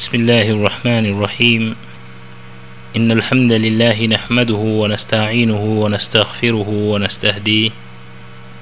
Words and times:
بسم 0.00 0.16
الله 0.16 0.56
الرحمن 0.56 1.12
الرحيم. 1.12 1.76
إن 2.96 3.12
الحمد 3.12 3.52
لله 3.52 4.06
نحمده 4.16 4.62
ونستعينه 4.80 5.60
ونستغفره 5.60 6.68
ونستهديه 6.72 7.70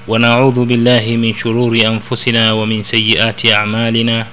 ونعوذ 0.07 0.57
بالله 0.67 1.05
من 1.15 1.31
شرور 1.31 1.79
أنفسنا 1.79 2.51
ومن 2.51 2.83
سيئات 2.83 3.39
أعمالنا. 3.55 4.27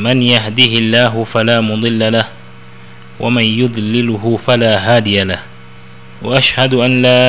من 0.00 0.22
يهده 0.22 0.72
الله 0.80 1.12
فلا 1.28 1.60
مضل 1.60 2.00
له 2.12 2.26
ومن 3.20 3.44
يضلله 3.44 4.24
فلا 4.40 4.72
هادي 4.80 5.28
له. 5.28 5.40
وأشهد 6.24 6.72
أن 6.74 6.92
لا 7.04 7.28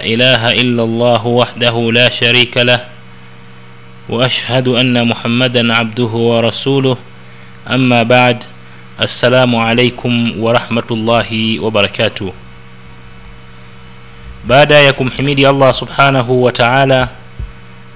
إله 0.00 0.42
إلا 0.56 0.82
الله 0.88 1.22
وحده 1.26 1.76
لا 1.92 2.08
شريك 2.08 2.56
له. 2.64 2.80
وأشهد 4.08 4.68
أن 4.72 4.96
محمدا 5.04 5.68
عبده 5.68 6.12
ورسوله. 6.32 7.09
أما 7.73 8.03
بعد 8.03 8.43
السلام 9.01 9.55
عليكم 9.55 10.33
ورحمة 10.39 10.87
الله 10.91 11.59
وبركاته 11.59 12.33
baada 14.47 14.75
ya 14.79 14.93
kumhimidi 14.93 15.45
allah 15.45 15.73
subhanahu 15.73 16.43
wa 16.43 16.51
taala 16.51 17.09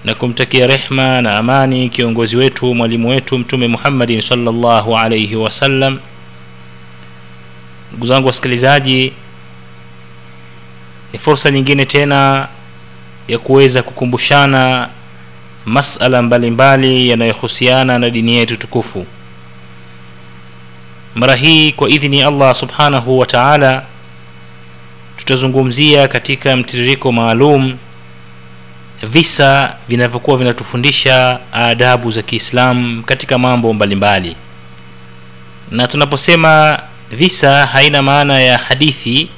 na 0.05 0.15
kumtakia 0.15 0.67
rehma 0.67 1.21
na 1.21 1.37
amani 1.37 1.89
kiongozi 1.89 2.37
wetu 2.37 2.75
mwalimu 2.75 3.09
wetu 3.09 3.37
mtume 3.37 3.67
muhammadin 3.67 4.21
salllahu 4.21 4.97
alaihi 4.97 5.35
wasallam 5.35 5.99
ndugu 7.91 8.05
zangu 8.05 8.27
wasikilizaji 8.27 9.13
ni 11.13 11.19
fursa 11.19 11.51
nyingine 11.51 11.85
tena 11.85 12.47
ya 13.27 13.39
kuweza 13.39 13.83
kukumbushana 13.83 14.89
masala 15.65 16.21
mbalimbali 16.21 17.09
yanayohusiana 17.09 17.99
na 17.99 18.09
dini 18.09 18.35
yetu 18.35 18.57
tukufu 18.57 19.05
mara 21.14 21.34
hii 21.34 21.72
kwa 21.72 21.88
idhini 21.90 22.18
ya 22.20 22.28
allah 22.28 22.54
subhanahu 22.54 23.18
wa 23.18 23.26
taala 23.26 23.82
tutazungumzia 25.16 26.08
katika 26.08 26.56
mtiririko 26.56 27.12
maalum 27.12 27.76
visa 29.02 29.76
vinavyokuwa 29.88 30.36
vinatufundisha 30.36 31.38
adabu 31.52 32.10
za 32.10 32.22
kiislamu 32.22 33.02
katika 33.02 33.38
mambo 33.38 33.72
mbalimbali 33.72 34.28
mbali. 34.30 34.36
na 35.70 35.86
tunaposema 35.86 36.78
visa 37.10 37.66
haina 37.66 38.02
maana 38.02 38.40
ya 38.40 38.58
hadithi 38.58 39.28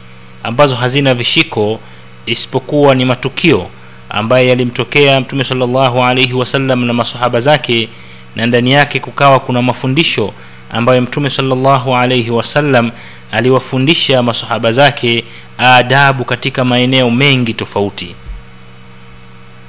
ambazo 0.42 0.76
hazina 0.76 1.14
vishiko 1.14 1.80
isipokuwa 2.26 2.94
ni 2.94 3.04
matukio 3.04 3.70
ambaye 4.10 4.48
yalimtokea 4.48 5.20
mtume 5.20 5.44
salllahu 5.44 6.04
alaihi 6.04 6.32
wasallam 6.32 6.84
na 6.84 6.92
masahaba 6.92 7.40
zake 7.40 7.88
na 8.36 8.46
ndani 8.46 8.72
yake 8.72 9.00
kukawa 9.00 9.40
kuna 9.40 9.62
mafundisho 9.62 10.32
ambayo 10.70 11.00
mtume 11.02 11.30
salllahu 11.30 11.96
alaihi 11.96 12.30
wasallam 12.30 12.90
aliwafundisha 13.32 14.22
masahaba 14.22 14.70
zake 14.72 15.24
adabu 15.58 16.24
katika 16.24 16.64
maeneo 16.64 17.10
mengi 17.10 17.54
tofauti. 17.54 18.14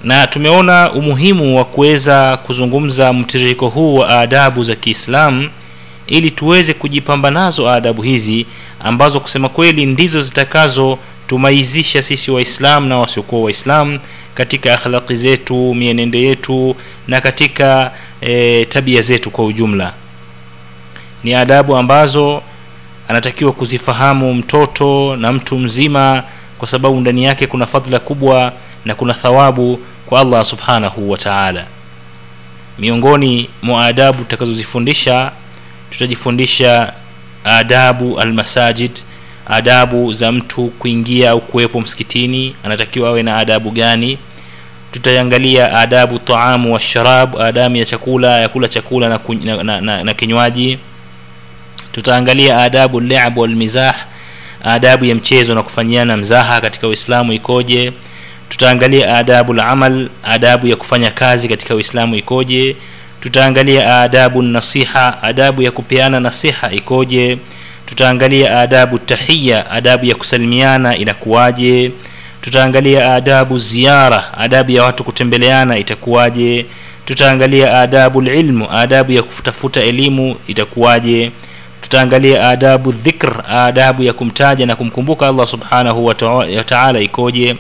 Na 0.04 0.28
tumeona 0.28 0.92
umuhimu 0.92 1.58
wa 1.58 1.66
kuweza 1.66 2.38
kuzungumza 2.38 3.14
mtiririko 3.14 3.68
huu 3.68 3.96
wa 3.96 4.10
adabu 4.20 4.64
za 4.64 4.76
kiislamu 4.76 5.50
ili 6.08 6.32
tuweze 6.32 6.74
kujipamba 6.74 7.32
nazo 7.32 7.70
adabu 7.70 8.02
hizi 8.02 8.46
ambazo 8.80 9.20
kusema 9.20 9.50
kweli 9.50 9.86
ndizo 9.86 10.22
zitakazotumaizisha 10.22 12.02
sisi 12.02 12.32
waislamu 12.32 12.88
na 12.88 12.98
wasiokuwa 12.98 13.42
waislamu 13.42 14.00
katika 14.36 14.74
akhlaqi 14.74 15.16
zetu 15.16 15.74
mienendo 15.76 16.18
yetu 16.20 16.76
na 17.08 17.22
katika 17.22 17.92
e, 18.22 18.66
tabia 18.66 19.02
zetu 19.02 19.32
kwa 19.32 19.46
ujumla 19.46 19.94
ni 21.24 21.34
adabu 21.34 21.78
ambazo 21.78 22.42
anatakiwa 23.08 23.52
kuzifahamu 23.52 24.34
mtoto 24.34 25.16
na 25.16 25.34
mtu 25.34 25.60
mzima 25.60 26.24
kwa 26.58 26.68
sababu 26.68 27.00
ndani 27.02 27.24
yake 27.24 27.48
kuna 27.48 27.66
fadhila 27.66 28.00
kubwa 28.00 28.54
na 28.86 28.96
kuna 28.96 29.14
thawabu 29.14 29.80
kwa 30.06 30.22
allah 30.22 30.46
subhanahu 30.46 31.12
wa 31.12 31.18
taala. 31.18 31.66
Miongoni 32.80 33.50
mwa 33.62 33.86
adabu 33.86 34.24
tutakazozifundisha 34.24 35.32
tutajifundisha 35.90 36.94
adabu 37.44 38.20
almasajid 38.20 38.92
adabu 39.48 40.14
za 40.14 40.32
mtu 40.32 40.68
kuingia 40.68 41.32
au 41.32 41.42
kuwepo 41.42 41.82
msikitini 41.82 42.56
anatakiwa 42.64 43.10
awe 43.10 43.24
na 43.24 43.38
adabu 43.38 43.72
gani? 43.72 44.18
Tutaangalia 44.92 45.80
adabu 45.80 46.20
taamu 46.20 46.74
washarab 46.74 47.38
adamu 47.42 47.76
ya 47.76 47.86
chakula 47.86 48.40
ya 48.40 48.50
kula 48.50 48.68
chakula 48.68 49.10
na, 49.10 49.20
na, 49.44 49.64
na, 49.64 49.82
na, 49.82 50.04
na 50.04 50.14
kinywaji 50.14 50.80
tutaangalia 52.02 52.58
adabu 52.62 53.00
lab 53.02 53.38
walmizah 53.38 53.96
adabu 54.64 55.06
ya 55.06 55.16
mchezo 55.16 55.56
na 55.56 55.64
kufanyiana 55.64 56.18
mzaha 56.18 56.62
katika 56.62 56.88
uislamu 56.88 57.34
ikoje. 57.34 57.94
Tutaangalia 58.50 59.18
adabu 59.18 59.54
lamal 59.54 60.10
adabu 60.24 60.68
ya 60.68 60.76
kufanya 60.76 61.12
kazi 61.12 61.48
katika 61.48 61.76
uislamu 61.76 62.16
ikoje. 62.16 62.76
Tutaangalia 63.22 64.02
adabu 64.02 64.42
nasiha 64.42 65.24
adabu 65.24 65.62
ya 65.62 65.72
kupeana 65.72 66.20
nasiha 66.20 66.72
ikoje. 66.72 67.38
Tutaangalia 67.86 68.60
adabu 68.60 68.98
tahiya 69.00 69.72
adabu 69.72 70.06
ya 70.06 70.16
kusalimiana 70.16 70.98
inakuwaje. 70.98 71.92
Tutaangalia 72.42 73.16
adabu 73.16 73.58
ziara 73.58 74.38
adabu 74.38 74.72
ya 74.72 74.84
watu 74.84 75.04
kutembeleana 75.04 75.78
itakuwaje. 75.78 76.66
Tutaangalia 77.06 77.80
adabu 77.82 78.22
lilmu 78.22 78.72
adabu 78.72 79.12
ya 79.12 79.24
kutafuta 79.24 79.82
elimu 79.82 80.36
itakuwaje 80.48 81.32
tutaangalia 81.92 82.50
adabu 82.50 82.92
dhikr 82.92 83.44
adabu 83.50 84.04
ya 84.04 84.14
kumtaja 84.14 84.66
na 84.66 84.76
kumkumbuka 84.76 85.28
allah 85.28 85.48
subhanahu 85.48 86.06
wa 86.06 86.16
taala 86.66 87.00
ikoje. 87.00 87.56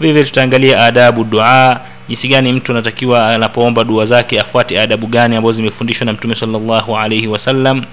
Vilevile 0.00 0.24
tutaangalia 0.24 0.84
adabu 0.84 1.24
dua 1.24 1.80
jinsi 2.08 2.28
gani 2.28 2.52
mtu 2.52 2.72
anatakiwa 2.72 3.28
anapoomba 3.34 3.84
dua 3.84 4.04
zake 4.04 4.40
afuate 4.40 4.80
adabu 4.80 5.06
gani 5.06 5.36
ambazo 5.36 5.52
zimefundishwa 5.52 6.04
na 6.06 6.12
mtume 6.12 6.34
salllahu 6.34 6.96
alaihi 6.98 7.26
wasallam 7.26 7.84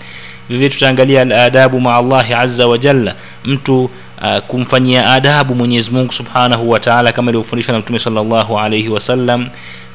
vivyo 0.49 0.69
tutaangalia 0.69 1.21
aladabu 1.21 1.79
maa 1.81 1.95
allahi 1.95 2.33
aza 2.33 2.67
wajalla 2.67 3.15
mtu 3.45 3.83
uh, 3.83 4.37
kumfanyia 4.47 5.11
adabu 5.13 5.55
mwenyezi 5.55 5.91
mungu 5.91 6.13
subhanahu 6.13 6.69
wataala 6.69 7.11
kama 7.11 7.31
ilivyofundishwa 7.31 7.73
na 7.73 7.79
mtume 7.79 7.99
salllahu 7.99 8.59
alaihi 8.59 8.89
wasallam 8.89 9.49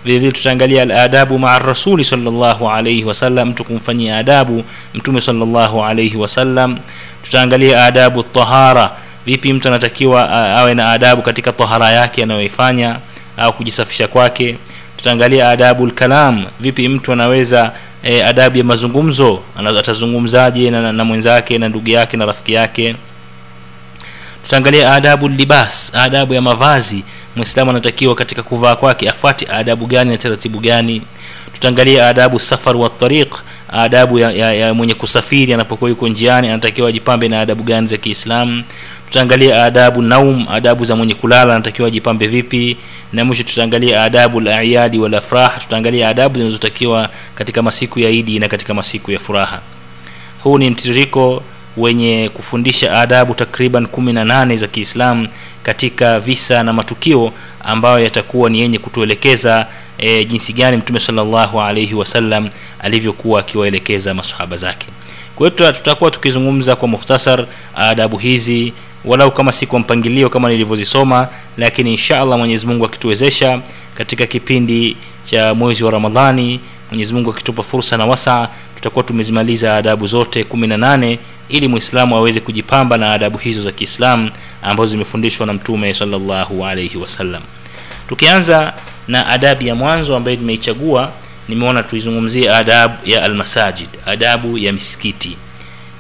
vilevile 0.05 0.33
tutaangalia 0.33 0.83
aladabu 0.83 1.39
maa 1.39 1.59
rasuli 1.59 2.05
salllahu 2.05 2.71
alaihi 2.71 3.05
wasallam 3.05 3.49
mtu 3.49 3.65
kumfanyia 3.65 4.19
adabu 4.19 4.65
mtume 4.95 5.21
salllahu 5.21 5.85
alaihi 5.85 6.17
wasallam 6.17 6.79
tutaangalia 7.23 7.85
adabu 7.85 8.23
tahara 8.23 8.91
vipi 9.27 9.53
mtu 9.53 9.69
anatakiwa 9.69 10.31
awe 10.31 10.75
na 10.75 10.91
adabu 10.91 11.23
katika 11.23 11.53
tahara 11.53 11.91
yake 11.91 12.23
anayoifanya 12.23 12.97
au 13.37 13.53
kujisafisha 13.53 14.09
kwake. 14.09 14.57
Tutaangalia 14.97 15.49
adabu 15.51 15.87
lkalam 15.87 16.45
vipi 16.61 16.89
mtu 16.89 17.13
anaweza 17.13 17.73
e, 18.03 18.23
adabu 18.23 18.59
ya 18.59 18.65
mazungumzo 18.65 19.43
atazungumzaje 19.79 20.71
na, 20.71 20.83
na, 20.83 20.93
na 20.93 21.05
mwenzake 21.05 21.59
na 21.59 21.69
ndugu 21.69 21.91
yake 21.91 22.17
na 22.17 22.27
rafiki 22.27 22.53
yake 22.53 22.97
tutaangalia 24.49 24.93
adabu 24.93 25.29
libas 25.29 25.93
adabu 25.95 26.35
ya 26.35 26.41
mavazi. 26.43 27.05
Mwislamu 27.37 27.71
anatakiwa 27.71 28.15
katika 28.15 28.43
kuvaa 28.43 28.77
kwake 28.77 29.09
afuate 29.09 29.47
adabu 29.53 29.87
gani 29.87 30.11
na 30.11 30.19
taratibu 30.19 30.59
gani. 30.61 31.03
Tutaangalia 31.53 32.09
adabu 32.09 32.39
safar 32.39 32.77
wa 32.77 32.91
adabu 33.69 34.19
ya, 34.19 34.31
ya, 34.31 34.53
ya 34.55 34.75
mwenye 34.75 34.95
kusafiri 34.95 35.53
anapokuwa 35.55 35.91
yuko 35.91 36.09
njiani 36.09 36.49
anatakiwa 36.49 36.89
ajipambe 36.89 37.29
na 37.29 37.41
adabu 37.41 37.63
gani 37.63 37.87
za 37.87 37.97
kiislamu. 37.97 38.65
Tutaangalia 39.07 39.65
adabu 39.65 40.03
naum 40.03 40.47
adabu 40.51 40.85
za 40.85 40.97
mwenye 40.97 41.15
kulala 41.15 41.55
anatakiwa 41.55 41.89
ajipambe 41.89 42.27
vipi. 42.27 42.77
Na 43.13 43.25
mwisho 43.25 43.43
tutaangalia 43.43 44.05
adabu 44.05 44.41
layadi 44.41 44.99
walafrah 44.99 45.59
tutaangalia 45.59 46.09
adabu 46.09 46.39
zinazotakiwa 46.39 47.09
katika 47.35 47.63
masiku 47.63 48.01
ya 48.01 48.11
idi 48.11 48.39
na 48.39 48.49
katika 48.49 48.75
masiku 48.75 49.13
ya 49.13 49.19
furaha. 49.19 49.61
Huu 50.43 50.59
ni 50.59 50.71
mtiririko 50.71 51.43
wenye 51.79 52.31
kufundisha 52.35 53.01
adabu 53.01 53.35
takriban 53.35 53.87
kumi 53.87 54.13
na 54.13 54.25
nane 54.25 54.57
za 54.57 54.67
kiislamu 54.67 55.29
katika 55.63 56.21
visa 56.21 56.63
na 56.63 56.73
matukio 56.73 57.33
ambayo 57.65 57.99
yatakuwa 57.99 58.51
ni 58.51 58.61
yenye 58.61 58.79
kutuelekeza 58.79 59.67
e, 59.99 60.25
jinsi 60.25 60.53
gani 60.53 60.77
mtume 60.77 61.01
salllahu 61.01 61.61
alaihi 61.61 61.95
wasallam 61.95 62.49
alivyokuwa 62.81 63.41
akiwaelekeza 63.41 64.15
masahaba 64.15 64.57
zake. 64.57 64.87
Kwa 65.37 65.51
hiyo 65.51 65.73
tutakuwa 65.73 66.11
tukizungumza 66.11 66.77
kwa 66.77 66.89
mukhtasar 66.89 67.47
adabu 67.75 68.19
hizi 68.19 68.73
walau 69.05 69.31
kama 69.31 69.53
si 69.53 69.67
kwa 69.67 69.79
mpangilio 69.79 70.31
kama 70.31 70.49
nilivyozisoma 70.49 71.29
lakini 71.57 71.91
insha 71.91 72.21
allah 72.21 72.39
mwenyezi 72.39 72.67
akituwezesha 72.85 73.61
katika 73.95 74.27
kipindi 74.27 74.97
cha 75.23 75.55
mwezi 75.55 75.85
wa 75.85 75.91
ramadhani 75.91 76.61
mwenyezi 76.91 77.15
mungu 77.15 77.31
akitupa 77.31 77.63
fursa 77.63 77.97
na 77.97 78.07
wasaa 78.07 78.49
tutakuwa 78.79 79.05
tumezimaliza 79.05 79.77
adabu 79.77 80.07
zote 80.07 80.45
kumi 80.45 80.67
na 80.67 80.77
nane 80.77 81.19
ili 81.49 81.69
mwislamu 81.69 82.17
aweze 82.17 82.41
kujipamba 82.41 82.99
na 82.99 83.13
adabu 83.13 83.39
hizo 83.39 83.61
za 83.63 83.73
kiislamu 83.73 84.31
ambazo 84.63 84.91
zimefundishwa 84.91 85.47
na 85.47 85.53
mtume 85.53 85.95
salllahu 85.95 86.67
alaihi 86.67 86.99
wasallam. 86.99 87.43
Tukianza 88.09 88.73
na 89.09 89.27
adabu 89.27 89.63
ya 89.65 89.75
mwanzo 89.75 90.17
ambayo 90.17 90.37
nimeichagua 90.37 91.13
nimeona 91.49 91.83
tuizungumzie 91.83 92.51
adabu 92.55 92.95
ya 93.05 93.23
almasajid 93.23 93.89
adabu 94.07 94.59
ya 94.59 94.73
misikiti. 94.73 95.37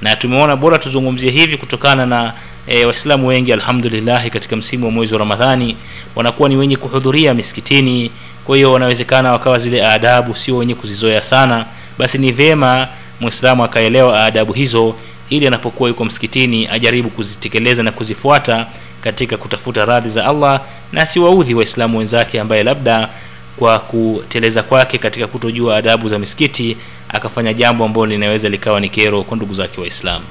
Na 0.02 0.16
tumeona 0.16 0.56
bora 0.56 0.78
tuzungumzie 0.78 1.30
hivi 1.30 1.56
kutokana 1.56 2.06
na 2.06 2.32
e, 2.66 2.84
waislamu 2.84 3.26
wengi 3.26 3.52
alhamdulillah 3.52 4.28
katika 4.30 4.56
msimu 4.56 4.84
wa 4.86 4.90
mwezi 4.92 5.14
wa 5.14 5.18
ramadhani 5.18 5.76
wanakuwa 6.14 6.48
ni 6.48 6.56
wenye 6.56 6.76
kuhudhuria 6.76 7.34
misikitini. 7.34 8.10
Kwa 8.44 8.56
hiyo 8.56 8.72
wanawezekana 8.72 9.32
wakawa 9.32 9.58
zile 9.58 9.86
adabu 9.86 10.36
sio 10.36 10.56
wenye 10.56 10.74
kuzizoea 10.74 11.22
sana 11.22 11.66
basi 11.98 12.18
ni 12.18 12.32
vyema 12.32 12.88
mwislamu 13.20 13.64
akaelewa 13.64 14.24
adabu 14.24 14.52
hizo 14.52 14.94
ili 15.30 15.46
anapokuwa 15.46 15.88
yuko 15.88 16.04
msikitini 16.04 16.68
ajaribu 16.68 17.10
kuzitekeleza 17.10 17.82
na 17.82 17.92
kuzifuata 17.92 18.66
katika 19.00 19.36
kutafuta 19.36 19.84
radhi 19.84 20.08
za 20.08 20.26
allah 20.26 20.60
na 20.92 21.02
asiwaudhi 21.02 21.54
waislamu 21.54 21.98
wenzake 21.98 22.40
ambaye 22.40 22.62
labda 22.62 23.08
kwa 23.56 23.78
kuteleza 23.78 24.62
kwake 24.62 24.98
katika 24.98 25.26
kutojua 25.26 25.76
adabu 25.76 26.08
za 26.08 26.18
misikiti 26.18 26.76
akafanya 27.08 27.52
jambo 27.54 27.84
ambalo 27.84 28.06
linaweza 28.06 28.48
likawa 28.48 28.80
ni 28.80 28.88
kero 28.88 29.22
kwa 29.22 29.36
ndugu 29.36 29.54
zake 29.54 29.80
waislamu. 29.80 30.24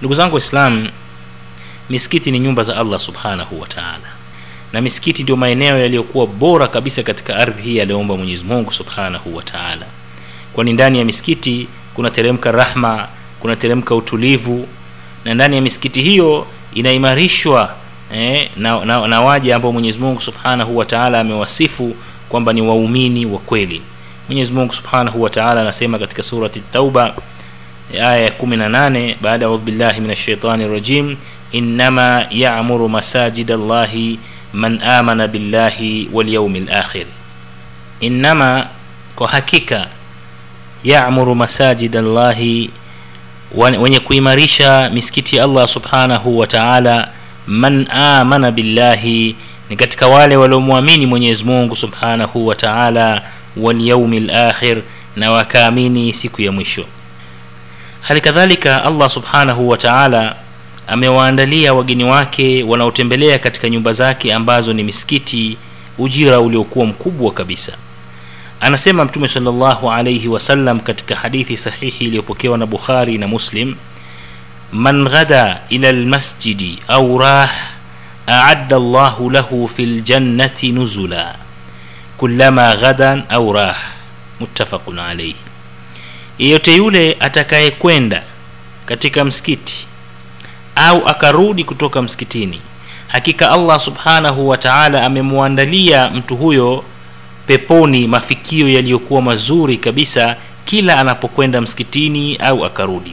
Ndugu 0.00 0.14
zangu 0.14 0.34
waislamu 0.34 0.88
misikiti 1.90 2.30
ni 2.30 2.38
nyumba 2.38 2.62
za 2.62 2.76
allah 2.76 3.00
subhanahu 3.00 3.60
wataala 3.60 4.08
na 4.72 4.80
misikiti 4.80 5.22
ndio 5.22 5.36
maeneo 5.36 5.78
yaliyokuwa 5.78 6.26
bora 6.26 6.68
kabisa 6.68 7.02
katika 7.02 7.36
ardhi 7.36 7.62
hii 7.62 7.80
aliyoumba 7.80 8.16
mwenyezi 8.16 8.44
mungu 8.44 8.72
subhanahu 8.72 9.36
wa 9.36 9.42
taala 9.42 9.86
kwani 10.56 10.72
ndani 10.72 10.98
ya 10.98 11.04
misikiti 11.04 11.68
kunateremka 11.94 12.52
rahma 12.52 13.08
kunateremka 13.40 13.94
utulivu. 13.94 14.68
Na 15.24 15.34
ndani 15.34 15.56
ya 15.56 15.62
misikiti 15.62 16.02
hiyo 16.02 16.46
inaimarishwa 16.74 17.74
eh, 18.14 18.50
na, 18.56 18.84
na, 18.84 19.06
na 19.08 19.20
waja 19.20 19.56
ambao 19.56 19.72
mwenyezi 19.72 19.98
mungu 19.98 20.20
subhanahu 20.20 20.76
wa 20.76 20.84
taala 20.84 21.20
amewasifu 21.20 21.96
kwamba 22.28 22.52
ni 22.52 22.62
waumini 22.62 23.26
wa 23.26 23.38
kweli. 23.38 23.82
Mwenyezi 24.28 24.52
mungu 24.52 24.72
subhanahu 24.72 25.22
wa 25.22 25.30
taala 25.30 25.60
anasema 25.60 25.98
katika 25.98 26.22
surati 26.22 26.60
tauba 26.60 27.14
aya 27.94 28.16
ya 28.18 28.28
18 28.28 29.14
baada 29.20 29.46
ya 29.46 29.56
billahi 29.58 30.00
min 30.00 30.10
ashaitani 30.10 30.68
rajim 30.68 31.16
innama 31.52 32.26
yamuru 32.30 32.88
masajid 32.88 33.50
allahi 33.52 34.18
man 34.52 34.82
amana 34.82 35.28
billahi 35.28 36.08
walyaumi 36.12 36.60
lakhir 36.60 37.06
innama 38.00 38.66
kwa 39.16 39.28
hakika 39.28 39.88
yamuru 40.84 41.34
masajid 41.34 41.96
allahi 41.96 42.70
wenye 43.80 44.00
kuimarisha 44.00 44.90
misikiti 44.94 45.36
ya 45.36 45.44
allah 45.44 45.68
subhanahu 45.68 46.38
wa 46.38 46.46
taala 46.46 47.08
man 47.46 47.86
amana 47.90 48.50
billahi 48.50 49.36
ni 49.70 49.76
katika 49.76 50.06
wale 50.06 50.36
waliomwamini 50.36 51.06
mwenyezi 51.06 51.44
mungu 51.44 51.76
subhanahu 51.76 52.46
wa 52.46 52.54
taala 52.56 53.22
walyaumi 53.56 54.20
lakhir 54.20 54.82
na 55.16 55.30
wakaamini 55.30 56.12
siku 56.14 56.42
ya 56.42 56.52
mwisho. 56.52 56.84
Hali 58.00 58.20
kadhalika 58.20 58.84
allah 58.84 59.10
subhanahu 59.10 59.68
wa 59.68 59.76
taala 59.76 60.36
amewaandalia 60.86 61.74
wageni 61.74 62.04
wake 62.04 62.62
wanaotembelea 62.62 63.38
katika 63.38 63.68
nyumba 63.68 63.92
zake 63.92 64.34
ambazo 64.34 64.72
ni 64.72 64.82
misikiti 64.82 65.56
ujira 65.98 66.40
uliokuwa 66.40 66.86
mkubwa 66.86 67.32
kabisa 67.32 67.72
anasema 68.60 69.04
mtume 69.04 69.28
salllahu 69.28 69.92
alaihi 69.92 70.28
wasallam 70.28 70.80
katika 70.80 71.16
hadithi 71.16 71.56
sahihi 71.56 72.04
iliyopokewa 72.06 72.58
na 72.58 72.66
bukhari 72.66 73.18
na 73.18 73.28
muslim 73.28 73.74
man 74.72 75.08
ghada 75.08 75.60
ila 75.68 75.92
lmasjidi 75.92 76.78
au 76.88 77.18
rah 77.18 77.50
aadda 78.28 78.78
llahu 78.78 79.30
lahu 79.30 79.68
fi 79.68 79.86
ljannati 79.86 80.72
nuzula 80.72 81.34
kulama 82.16 82.76
ghadan 82.76 83.22
au 83.28 83.52
rah. 83.52 83.76
Muttafaqun 84.40 84.98
alaihi 84.98 85.36
yeyote 86.38 86.74
yule 86.76 87.16
atakayekwenda 87.20 88.22
katika 88.86 89.24
msikiti 89.24 89.86
au 90.76 91.08
akarudi 91.08 91.64
kutoka 91.64 92.02
msikitini 92.02 92.60
hakika 93.08 93.50
allah 93.50 93.80
subhanahu 93.80 94.48
wa 94.48 94.56
taala 94.56 95.04
amemwandalia 95.06 96.08
mtu 96.10 96.36
huyo 96.36 96.84
peponi 97.46 98.06
mafikio 98.08 98.68
yaliyokuwa 98.68 99.22
mazuri 99.22 99.76
kabisa 99.76 100.36
kila 100.64 100.98
anapokwenda 100.98 101.60
msikitini 101.60 102.36
au 102.36 102.64
akarudi. 102.64 103.12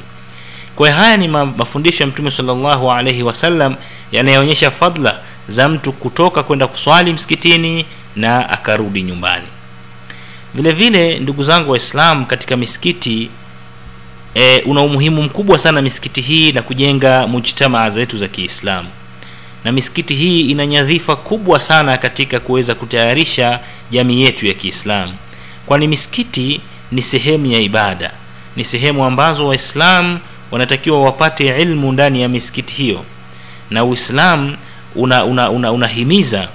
Kwa 0.76 0.92
haya 0.92 1.18
ni 1.18 1.28
mafundisho 1.28 2.04
ya 2.04 2.08
mtume 2.08 2.32
salllahu 2.32 2.92
alaihi 2.92 3.24
wasallam 3.24 3.76
yanayoonyesha 4.12 4.72
fadla 4.72 5.20
za 5.48 5.70
mtu 5.70 5.92
kutoka 5.94 6.44
kwenda 6.44 6.68
kuswali 6.68 7.14
msikitini 7.14 7.86
na 8.16 8.50
akarudi 8.50 9.04
nyumbani. 9.04 9.46
Vile 10.56 10.72
vile 10.72 11.20
ndugu 11.20 11.44
zangu 11.44 11.72
waislam 11.72 12.26
katika 12.26 12.58
misikiti 12.58 13.30
e, 14.36 14.60
una 14.62 14.82
umuhimu 14.82 15.24
mkubwa 15.24 15.60
sana 15.60 15.82
misikiti 15.82 16.22
hii 16.22 16.52
na 16.52 16.62
kujenga 16.62 17.28
mujtamaa 17.28 17.90
zetu 17.90 18.18
za 18.18 18.28
kiislamu 18.28 18.90
na 19.64 19.72
misikiti 19.72 20.16
hii 20.16 20.42
ina 20.42 20.66
nyadhifa 20.66 21.16
kubwa 21.16 21.60
sana 21.60 21.98
katika 21.98 22.40
kuweza 22.40 22.76
kutayarisha 22.76 23.60
jamii 23.92 24.22
yetu 24.22 24.48
ya 24.48 24.54
kiislamu. 24.54 25.14
Kwani 25.66 25.88
misikiti 25.88 26.62
ni 26.92 27.02
sehemu 27.02 27.46
ya 27.46 27.60
ibada 27.60 28.12
ni 28.56 28.66
sehemu 28.66 29.06
ambazo 29.06 29.48
waislamu 29.48 30.20
wanatakiwa 30.52 31.02
wapate 31.02 31.62
ilmu 31.62 31.92
ndani 31.92 32.22
ya 32.22 32.30
misikiti 32.30 32.74
hiyo. 32.74 33.06
Na 33.70 33.84
uislamu 33.84 34.58
unahimiza 34.96 35.26
una, 35.26 35.50
una, 35.52 35.72
una 35.72 36.48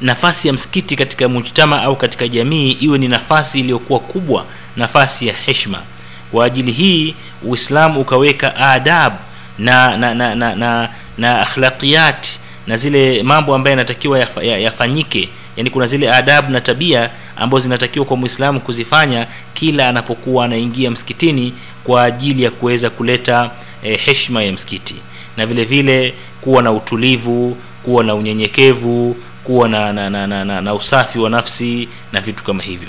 nafasi 0.00 0.48
ya 0.48 0.54
msikiti 0.54 0.96
katika 0.96 1.28
mujtama 1.28 1.82
au 1.82 1.96
katika 1.96 2.28
jamii 2.28 2.70
iwe 2.72 2.98
ni 2.98 3.08
nafasi 3.08 3.60
iliyokuwa 3.60 4.00
kubwa 4.00 4.44
nafasi 4.76 5.26
ya 5.26 5.34
heshma. 5.34 5.82
Kwa 6.32 6.44
ajili 6.44 6.72
hii 6.72 7.14
uislamu 7.42 8.00
ukaweka 8.00 8.56
adab 8.56 9.12
na 9.58 9.96
na 9.96 10.14
na 10.14 10.34
na, 10.34 10.54
na, 10.54 10.88
na 11.18 11.40
akhlaqiyat 11.40 12.26
na 12.66 12.76
zile 12.76 13.22
mambo 13.22 13.54
ambayo 13.54 13.72
yanatakiwa 13.72 14.18
yaf, 14.18 14.36
yafanyike. 14.42 15.28
Yani 15.56 15.70
kuna 15.70 15.86
zile 15.86 16.12
adabu 16.12 16.52
na 16.52 16.60
tabia 16.60 17.10
ambazo 17.36 17.60
zinatakiwa 17.62 18.04
kwa 18.04 18.16
mwislamu 18.16 18.60
kuzifanya 18.60 19.26
kila 19.54 19.88
anapokuwa 19.88 20.44
anaingia 20.44 20.90
msikitini 20.90 21.54
kwa 21.84 22.04
ajili 22.04 22.42
ya 22.42 22.50
kuweza 22.50 22.90
kuleta 22.90 23.50
eh, 23.82 23.98
heshma 24.04 24.42
ya 24.42 24.52
msikiti. 24.52 24.94
Na 25.36 25.46
vile 25.46 25.64
vile 25.64 26.14
kuwa 26.40 26.62
na 26.62 26.72
utulivu 26.72 27.56
kuwa 27.82 28.04
na 28.04 28.14
unyenyekevu 28.14 29.16
kuwa 29.44 29.68
na, 29.68 29.92
na, 29.92 30.10
na, 30.10 30.26
na, 30.26 30.44
na, 30.44 30.60
na 30.60 30.74
usafi 30.74 31.18
wa 31.18 31.30
nafsi 31.30 31.88
na 32.12 32.20
vitu 32.20 32.44
kama 32.44 32.62
hivyo. 32.62 32.88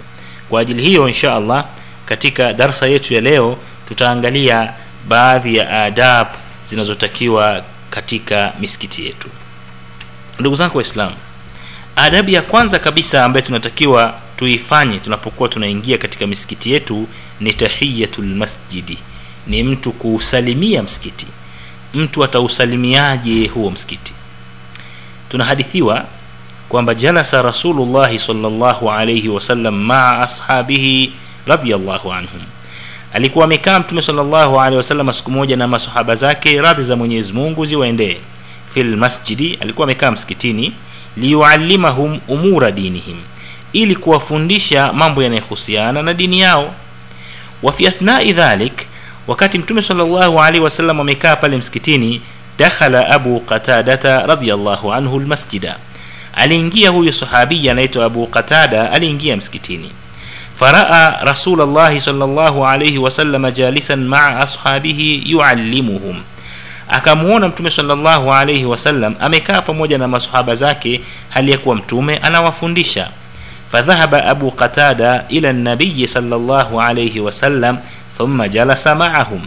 Kwa 0.50 0.62
ajili 0.62 0.84
hiyo 0.84 1.08
insha 1.08 1.36
allah 1.36 1.66
katika 2.06 2.54
darsa 2.54 2.88
yetu 2.88 3.14
ya 3.14 3.22
leo 3.22 3.58
tutaangalia 3.88 4.74
baadhi 5.08 5.56
ya 5.56 5.84
adab 5.84 6.28
zinazotakiwa 6.66 7.64
katika 7.94 8.54
misikiti 8.60 9.06
yetu. 9.06 9.30
Ndugu 10.40 10.56
zangu 10.56 10.78
waislamu 10.78 11.16
adabu 11.96 12.30
ya 12.30 12.42
kwanza 12.42 12.80
kabisa 12.80 13.26
ambayo 13.26 13.46
tunatakiwa 13.46 14.14
tuifanye 14.36 15.00
tunapokuwa 15.00 15.50
tunaingia 15.50 15.98
katika 15.98 16.28
misikiti 16.28 16.72
yetu 16.72 17.08
ni 17.40 17.54
tahiyatul 17.54 18.26
masjidi. 18.26 18.98
Ni 19.48 19.64
mtu 19.64 19.92
kuusalimia 19.92 20.84
msikiti. 20.84 21.28
Mtu 21.94 22.24
atausalimiaje 22.24 23.48
huo 23.48 23.72
msikiti? 23.72 24.14
Tunahadithiwa 25.30 26.06
kwamba 26.70 26.94
jalasa 26.96 27.42
rasulullahi 27.42 28.20
salllahu 28.20 28.92
alaihi 28.92 29.30
wasallam 29.30 29.76
maa 29.76 30.20
ashabihi 30.20 31.14
radiallahu 31.48 32.14
anhum 32.14 32.42
alikuwa 33.14 33.46
amekaa 33.46 33.80
mtume 33.80 34.02
salllahu 34.02 34.62
alehi 34.62 34.78
wasallam 34.78 35.14
siku 35.14 35.32
moja 35.32 35.56
na 35.58 35.68
masahaba 35.68 36.16
zake 36.16 36.62
radhi 36.62 36.82
za 36.84 36.96
mwenyezi 36.96 37.34
mungu 37.34 37.66
ziwaendee. 37.66 38.18
Fi 38.66 38.84
lmasjidi 38.84 39.58
alikuwa 39.62 39.86
amekaa 39.86 40.12
msikitini 40.12 40.74
liyuallimahum 41.18 42.20
umura 42.28 42.72
dinihim 42.72 43.18
ili 43.74 43.96
kuwafundisha 43.96 44.94
mambo 44.94 45.24
yanayohusiana 45.24 46.04
na 46.04 46.14
dini 46.14 46.40
yao. 46.40 46.74
Wa 47.64 47.74
fi 47.74 47.88
athnai 47.88 48.34
dhalik 48.34 48.74
wakati 49.28 49.58
mtume 49.60 49.82
salllahu 49.82 50.42
alaihi 50.42 50.64
wasallam 50.64 51.00
amekaa 51.00 51.36
pale 51.36 51.58
msikitini 51.58 52.22
dakhala 52.60 53.10
abu 53.10 53.40
qatadata 53.40 54.26
radiallahu 54.26 54.94
anhu 54.94 55.20
lmasjida 55.20 55.78
aliingia 56.34 56.90
huyo 56.90 57.12
sahabiya 57.12 57.72
anaitwa 57.72 58.06
abu 58.06 58.28
qatada 58.28 58.92
aliingia 58.92 59.38
msikitini 59.38 59.92
faraa 60.64 61.20
rasulllahi 61.28 62.00
salllahu 62.00 62.64
alaihi 62.64 62.96
wasalama 62.96 63.52
jalisan 63.52 64.00
maa 64.08 64.40
ashabihi 64.40 65.28
yuallimuhum. 65.28 66.24
Akamuona 66.88 67.48
mtume 67.48 67.70
salllahu 67.70 68.32
alaihi 68.34 68.66
wasallam 68.66 69.16
amekaa 69.20 69.62
pamoja 69.62 69.98
na 69.98 70.08
masahaba 70.08 70.56
zake 70.56 71.02
hali 71.30 71.52
ya 71.52 71.58
kuwa 71.58 71.76
mtume 71.76 72.18
anawafundisha. 72.18 73.10
Fadhahaba 73.72 74.26
abu 74.26 74.52
qatada 74.52 75.26
ila 75.30 75.54
nabiyi 75.54 76.08
salllahu 76.08 76.82
alaihi 76.82 77.20
wasallam 77.20 77.78
thumma 78.18 78.48
jalasa 78.50 78.96
maahum. 78.96 79.42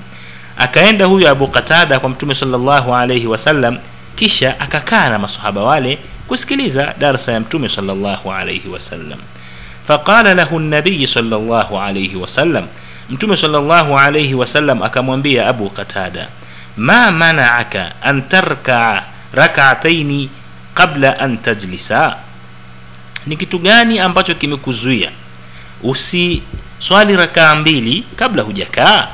Akaenda 0.59 1.05
huyo 1.07 1.31
abu 1.31 1.49
qatada 1.49 1.99
kwa 2.01 2.09
mtume 2.09 2.35
salllahu 2.35 2.95
alaihi 2.95 3.27
wasallam 3.27 3.79
kisha 4.17 4.61
akakaa 4.61 5.09
na 5.11 5.19
masahaba 5.19 5.63
wale 5.63 5.99
kusikiliza 6.29 6.95
darsa 6.99 7.33
ya 7.33 7.41
mtume 7.41 7.69
salllahu 7.69 8.33
alaihi 8.33 8.69
wasallam 8.69 9.19
faqala 9.87 10.35
lahu 10.35 10.59
nabiyi 10.61 11.07
salllahu 11.07 11.79
alaihi 11.79 12.17
wasallam 12.17 12.67
mtume 13.11 13.37
salllahu 13.37 13.99
alaihi 13.99 14.35
wasallam 14.35 14.83
akamwambia 14.83 15.47
abu 15.49 15.71
qatada 15.71 16.29
ma 16.77 17.11
manaaka 17.11 17.93
an 18.03 18.23
tarkaa 18.29 19.03
rakataini 19.35 20.31
qabla 20.75 21.19
an 21.19 21.39
tajlisa? 21.39 22.17
Ni 23.27 23.37
kitu 23.37 23.59
gani 23.59 23.99
ambacho 23.99 24.35
kimekuzuia? 24.35 25.11
Usiswali 25.83 27.17
rakaa 27.17 27.55
mbili 27.57 28.05
kabla 28.17 28.43
hujakaa. 28.43 29.09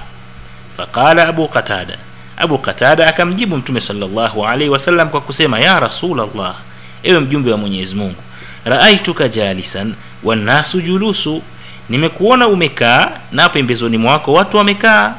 Faqala 0.77 1.29
abu 1.29 1.49
qatada. 1.49 1.97
Abu 2.37 2.59
qatada 2.59 3.07
akamjibu 3.09 3.57
mtume 3.57 3.81
salllahu 3.81 4.47
alaihi 4.47 4.69
wasallam 4.71 5.09
kwa 5.09 5.21
kusema 5.21 5.61
ya 5.61 5.81
rasulllah 5.81 6.55
ewe 7.03 7.21
mjumbe 7.21 7.51
wa 7.53 7.57
mwenyezi 7.59 7.95
mungu 7.95 8.23
raaituka 8.65 9.29
jalisan 9.29 9.95
wannasu 10.25 10.81
julusu 10.81 11.43
nimekuona 11.89 12.49
umekaa 12.49 13.11
na 13.33 13.49
pembezoni 13.49 13.99
mwako 13.99 14.33
watu 14.33 14.57
wamekaa. 14.57 15.15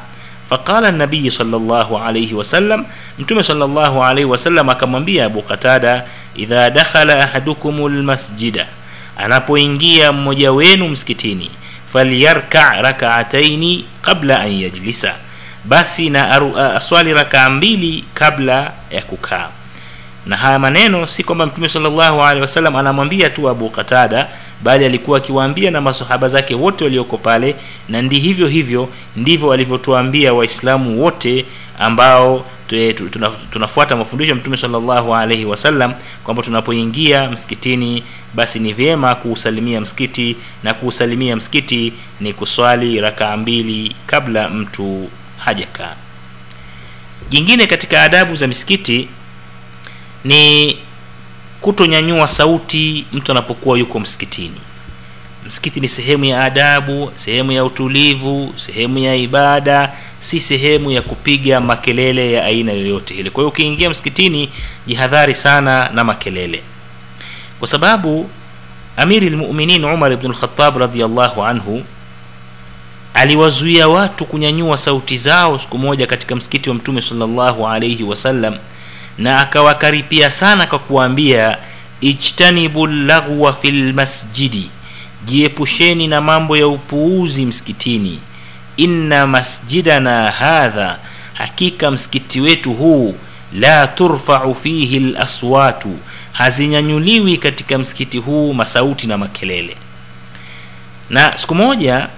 Faqala 0.48 0.92
nabiyi 0.92 1.30
salllahu 1.30 1.98
alaihi 1.98 2.34
wasallam 2.34 2.84
mtume 3.18 3.42
salllahu 3.42 4.04
alaihi 4.04 4.30
wasallam 4.30 4.68
akamwambia 4.68 5.24
abu 5.26 5.42
qatada 5.42 6.04
idha 6.36 6.70
dakhala 6.70 7.22
ahadukum 7.24 7.88
lmasjida 7.88 8.66
anapoingia 9.16 10.12
mmoja 10.12 10.52
wenu 10.52 10.88
msikitini 10.88 11.50
falyarka 11.92 12.82
rakaataini 12.82 13.84
qabla 14.02 14.40
an 14.40 14.52
yajlisa 14.52 15.14
basi 15.64 16.10
na 16.10 16.30
aswali 16.76 17.14
rakaa 17.14 17.50
mbili 17.50 18.04
kabla 18.14 18.72
ya 18.90 19.02
kukaa 19.02 19.48
na 20.26 20.36
haya 20.36 20.58
maneno 20.58 21.06
si 21.06 21.24
kwamba 21.24 21.46
mtume 21.46 21.68
salllahu 21.68 22.22
alehi 22.22 22.40
wasallam 22.40 22.76
anamwambia 22.76 23.30
tu 23.30 23.48
abu 23.48 23.70
qatada 23.70 24.28
bali 24.62 24.84
alikuwa 24.84 25.18
akiwaambia 25.18 25.70
na 25.70 25.80
masahaba 25.80 26.28
zake 26.28 26.54
wote 26.54 26.84
walioko 26.84 27.18
pale 27.18 27.56
na 27.88 28.02
ndi 28.02 28.18
hivyo 28.18 28.46
hivyo 28.48 28.88
ndivyo 29.16 29.48
walivyotuambia 29.48 30.34
waislamu 30.34 31.02
wote 31.02 31.44
ambao 31.78 32.44
tunafuata 33.50 33.96
mafundisho 33.96 34.30
ya 34.30 34.36
mtume 34.36 34.56
salllahu 34.56 35.14
alaihi 35.16 35.44
wasallam 35.44 35.94
kwamba 36.24 36.42
tunapoingia 36.42 37.30
msikitini 37.30 38.02
basi 38.34 38.60
ni 38.60 38.72
vyema 38.72 39.14
kuusalimia 39.14 39.80
msikiti 39.80 40.36
na 40.62 40.74
kuusalimia 40.74 41.36
msikiti 41.36 41.92
ni 42.20 42.32
kuswali 42.32 43.00
rakaa 43.00 43.36
mbili 43.36 43.96
kabla 44.06 44.48
mtu 44.48 45.08
hajakaa. 45.38 45.94
Jingine 47.30 47.66
katika 47.66 48.02
adabu 48.02 48.34
za 48.34 48.46
misikiti 48.46 49.08
ni 50.24 50.78
kutonyanyua 51.60 52.28
sauti 52.28 53.06
mtu 53.12 53.32
anapokuwa 53.32 53.78
yuko 53.78 54.00
msikitini. 54.00 54.60
Msikiti 55.46 55.80
ni 55.80 55.88
sehemu 55.88 56.24
ya 56.24 56.44
adabu 56.44 57.12
sehemu 57.14 57.52
ya 57.52 57.64
utulivu 57.64 58.52
sehemu 58.56 58.98
ya 58.98 59.14
ibada 59.16 59.92
si 60.18 60.40
sehemu 60.40 60.90
ya 60.90 61.02
kupiga 61.02 61.60
makelele 61.60 62.32
ya 62.32 62.44
aina 62.44 62.72
yoyote 62.72 63.14
ile. 63.14 63.30
Kwa 63.30 63.40
hiyo 63.42 63.48
ukiingia 63.48 63.90
msikitini 63.90 64.50
jihadhari 64.86 65.34
sana 65.34 65.90
na 65.94 66.04
makelele. 66.04 66.62
Kwa 67.58 67.68
sababu 67.68 68.30
amiri 68.96 69.30
lmuminin 69.30 69.84
umar 69.84 70.12
ibn 70.12 70.30
lkhatab 70.30 70.76
radiallahu 70.76 71.44
anhu 71.44 71.82
aliwazuia 73.14 73.88
watu 73.88 74.24
kunyanyua 74.24 74.78
sauti 74.78 75.16
zao 75.16 75.58
siku 75.58 75.78
moja 75.78 76.06
katika 76.06 76.36
msikiti 76.36 76.68
wa 76.68 76.74
mtume 76.74 77.00
salllahu 77.00 77.68
alaihi 77.68 78.02
wasallam 78.04 78.56
na 79.18 79.40
akawakaripia 79.40 80.30
sana 80.30 80.66
kwa 80.66 80.78
kuwaambia 80.78 81.58
ijtanibu 82.00 82.86
llaghwa 82.86 83.52
fi 83.54 83.70
lmasjidi 83.70 84.70
jiepusheni 85.24 86.06
na 86.08 86.20
mambo 86.20 86.56
ya 86.56 86.68
upuuzi 86.68 87.46
msikitini. 87.46 88.20
Inna 88.76 89.26
masjidana 89.26 90.30
hadha 90.30 90.98
hakika 91.34 91.90
msikiti 91.90 92.40
wetu 92.40 92.72
huu 92.72 93.14
la 93.52 93.86
turfau 93.86 94.54
fihi 94.54 94.98
laswatu 95.00 95.98
hazinyanyuliwi 96.32 97.36
katika 97.38 97.78
msikiti 97.78 98.18
huu 98.18 98.54
masauti 98.54 99.06
na 99.06 99.18
makelele. 99.18 99.76
Na 101.10 101.36
siku 101.36 101.54
moja 101.54 102.08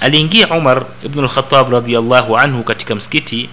aliingia 0.00 0.48
umar 0.48 0.86
ibnu 1.04 1.22
lkhatab 1.22 1.72
radiallahu 1.72 2.38
anhu 2.38 2.62
katika 2.64 2.94
msikiti 2.94 3.48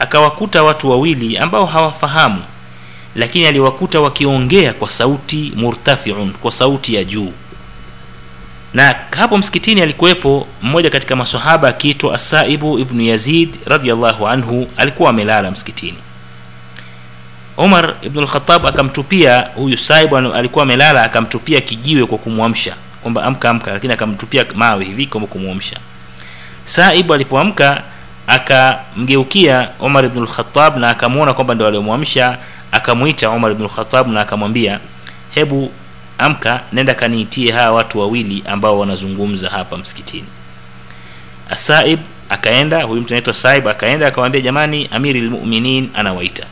akawakuta 0.00 0.62
watu 0.62 0.90
wawili 0.90 1.38
ambao 1.38 1.66
hawafahamu 1.66 2.42
lakini 3.14 3.46
aliwakuta 3.46 4.00
wakiongea 4.00 4.72
kwa 4.72 4.88
sauti 4.90 5.52
murtafiun 5.56 6.32
kwa 6.32 6.52
sauti 6.52 6.94
ya 6.94 7.04
juu. 7.04 7.32
Na 8.74 8.94
hapo 9.16 9.38
msikitini 9.38 9.80
alikuwepo 9.82 10.46
mmoja 10.62 10.90
katika 10.90 11.16
masahaba 11.16 11.68
akiitwa 11.68 12.14
asaibu 12.14 12.78
ibnu 12.78 13.02
yazid 13.02 13.58
radiallahu 13.66 14.28
anhu 14.28 14.68
alikuwa 14.76 15.10
amelala 15.10 15.50
msikitini. 15.50 15.98
Umar 17.56 17.94
ibnu 18.02 18.22
lkhatab 18.22 18.66
akamtupia 18.66 19.40
huyu 19.54 19.76
saibu 19.76 20.16
alikuwa 20.16 20.62
amelala 20.62 21.02
akamtupia 21.02 21.60
kijiwe 21.60 22.06
kwa 22.06 22.18
kumwamsha 22.18 22.74
kwamba 23.02 23.24
amka 23.24 23.50
amka 23.50 23.72
lakini 23.72 23.92
akamtupia 23.92 24.44
mawe 24.54 24.84
hivi 24.84 25.06
kwamba 25.06 25.28
kumwamsha. 25.28 25.76
Saibu 26.64 27.14
alipoamka 27.14 27.82
akamgeukia 28.30 29.68
umar 29.80 30.04
ibnu 30.04 30.22
lkhatab 30.22 30.76
na 30.76 30.88
akamwona 30.90 31.34
kwamba 31.34 31.54
ndo 31.54 31.66
aliomwamsha. 31.66 32.38
Akamwita 32.72 33.30
umar 33.30 33.52
ibnu 33.52 33.64
lkhatab 33.66 34.08
na 34.08 34.20
akamwambia 34.20 34.80
hebu 35.30 35.72
amka 36.18 36.60
nenda 36.72 36.94
kaniitie 36.94 37.52
hawa 37.52 37.70
watu 37.76 37.98
wawili 37.98 38.42
ambao 38.46 38.78
wanazungumza 38.78 39.50
hapa 39.50 39.76
msikitini. 39.78 40.24
Asaib 41.50 41.98
akaenda 42.28 42.82
huyu 42.82 43.02
mtu 43.02 43.14
anaitwa 43.14 43.34
saib 43.34 43.68
akaenda 43.68 44.06
akamwambia 44.06 44.40
jamani 44.40 44.88
amiri 44.92 45.20
lmuminin 45.20 45.90
anawaita. 45.94 46.46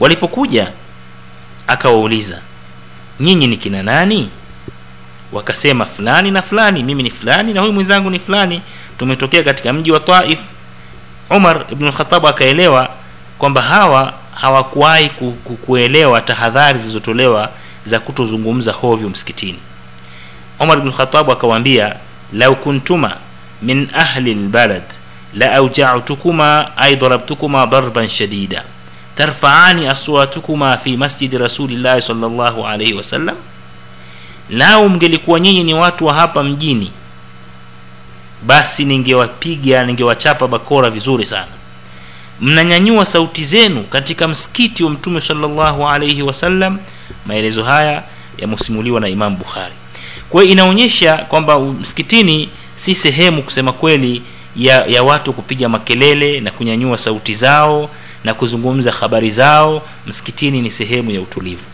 Walipokuja 0.00 0.72
akawauliza 1.66 2.40
nyinyi 3.20 3.46
ni 3.46 3.56
kina 3.56 3.82
nani? 3.82 4.30
Wakasema 5.32 5.86
fulani 5.86 6.30
na 6.30 6.42
fulani 6.42 6.82
mimi 6.82 7.02
ni 7.02 7.10
fulani 7.10 7.52
na 7.52 7.60
huyu 7.60 7.72
mwenzangu 7.72 8.10
ni 8.10 8.18
fulani. 8.18 8.60
Tumetokea 8.98 9.42
katika 9.42 9.72
mji 9.72 9.92
wa 9.92 10.00
taif 10.00 10.40
umar 11.30 11.64
ibnu 11.72 11.88
lkhatab 11.88 12.26
akaelewa 12.26 12.88
kwamba 13.38 13.62
hawa 13.62 14.12
hawakuwahi 14.34 15.08
ku, 15.08 15.32
ku, 15.44 15.54
kuelewa 15.56 16.20
tahadhari 16.20 16.78
zilizotolewa 16.78 17.48
za 17.84 18.00
kutozungumza 18.00 18.72
hovyo 18.72 19.08
msikitini. 19.08 19.58
Umar 20.60 20.78
ibnu 20.78 20.90
lkhatabu 20.90 21.32
akawaambia 21.32 21.96
lau 22.32 22.56
kuntuma 22.56 23.16
min 23.62 23.88
ahli 23.94 24.34
lbalad 24.34 24.82
la 25.34 25.52
aujautukuma 25.52 26.76
ay 26.76 26.96
darabtukuma 26.96 27.66
darban 27.66 28.08
shadida. 28.08 28.64
Tarfaani 29.14 29.86
aswatukuma 29.88 30.76
fi 30.76 30.96
masjidi 30.96 31.38
rasulillahi 31.38 32.02
sal 32.02 32.16
llahu 32.16 32.66
alaihi 32.66 32.92
wasallam 32.94 33.36
lau 34.50 34.88
mngelikuwa 34.88 35.40
nyinyi 35.40 35.64
ni 35.64 35.74
watu 35.74 36.06
wa 36.06 36.14
hapa 36.14 36.42
mjini 36.42 36.92
basi 38.42 38.84
ningewapiga 38.84 39.84
ningewachapa 39.86 40.48
bakora 40.48 40.90
vizuri 40.90 41.26
sana. 41.26 41.46
Mnanyanyua 42.40 43.06
sauti 43.06 43.44
zenu 43.44 43.82
katika 43.82 44.28
msikiti 44.28 44.84
wa 44.84 44.90
mtume 44.90 45.20
salllahu 45.20 45.88
alaihi 45.88 46.22
wasallam 46.22 46.78
maelezo 47.26 47.64
haya 47.64 48.02
yamusimuliwa 48.38 49.00
na 49.00 49.08
imam 49.08 49.36
bukhari. 49.36 49.74
Kwa 50.30 50.42
hiyo 50.42 50.52
inaonyesha 50.52 51.16
kwamba 51.16 51.60
msikitini 51.60 52.48
si 52.74 52.94
sehemu 52.94 53.42
kusema 53.42 53.72
kweli 53.72 54.22
ya, 54.56 54.86
ya 54.86 55.02
watu 55.02 55.32
kupiga 55.32 55.68
makelele 55.68 56.40
na 56.40 56.50
kunyanyua 56.50 56.98
sauti 56.98 57.34
zao 57.34 57.90
na 58.24 58.34
kuzungumza 58.34 58.92
habari 58.92 59.30
zao. 59.30 59.82
Msikitini 60.06 60.62
ni 60.62 60.70
sehemu 60.70 61.10
ya 61.10 61.20
utulivu. 61.20 61.64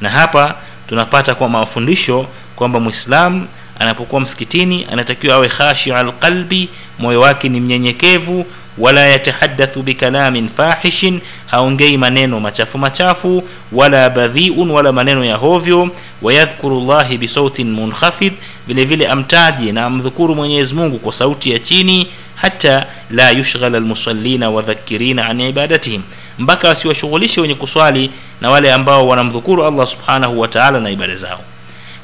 Na 0.00 0.10
hapa 0.10 0.54
tunapata 0.88 1.34
kwa 1.34 1.48
mafundisho 1.48 2.26
kwamba 2.56 2.80
mwislam 2.80 3.46
anapokuwa 3.78 4.20
msikitini 4.20 4.86
anatakiwa 4.92 5.34
awe 5.34 5.48
khashia 5.48 5.98
alqalbi 5.98 6.68
moyo 6.98 7.20
wake 7.20 7.48
ni 7.48 7.60
mnyenyekevu 7.60 8.46
wala 8.78 9.00
yatahadathu 9.06 9.82
bikalamin 9.82 10.48
fahishin 10.48 11.20
haongei 11.46 11.96
maneno 11.96 12.40
machafu 12.40 12.78
machafu 12.78 13.42
wala 13.72 14.10
badhiun 14.10 14.70
wala 14.70 14.92
maneno 14.92 15.24
ya 15.24 15.36
hovyo 15.36 15.88
wayadhkuru 16.22 16.80
llahi 16.80 17.18
bisautin 17.18 17.70
munkhafidh 17.72 18.32
vile 18.66 18.84
vile 18.84 19.08
amtaje 19.08 19.72
na 19.72 19.84
amdhukuru 19.84 20.34
mwenyezi 20.34 20.74
mungu 20.74 20.98
kwa 20.98 21.12
sauti 21.12 21.50
ya 21.50 21.58
chini 21.58 22.06
hata 22.34 22.86
la 23.10 23.30
yushghala 23.30 23.78
almusallina 23.78 24.50
wadhakirina 24.50 25.26
an 25.26 25.40
ibadatihim. 25.40 26.02
Mpaka 26.38 26.68
wasiwashughulishe 26.68 27.40
wenye 27.40 27.54
kuswali 27.54 28.10
na 28.40 28.50
wale 28.50 28.72
ambao 28.72 29.08
wanamdhukuru 29.08 29.66
allah 29.66 29.86
subhanahu 29.86 30.40
wa 30.40 30.48
taala 30.48 30.80
na 30.80 30.90
ibada 30.90 31.16
zao 31.16 31.40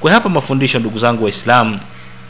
kwa 0.01 0.13
hapa 0.13 0.29
mafundisho 0.29 0.79
ndugu 0.79 0.99
zangu 0.99 1.25
waislamu 1.25 1.81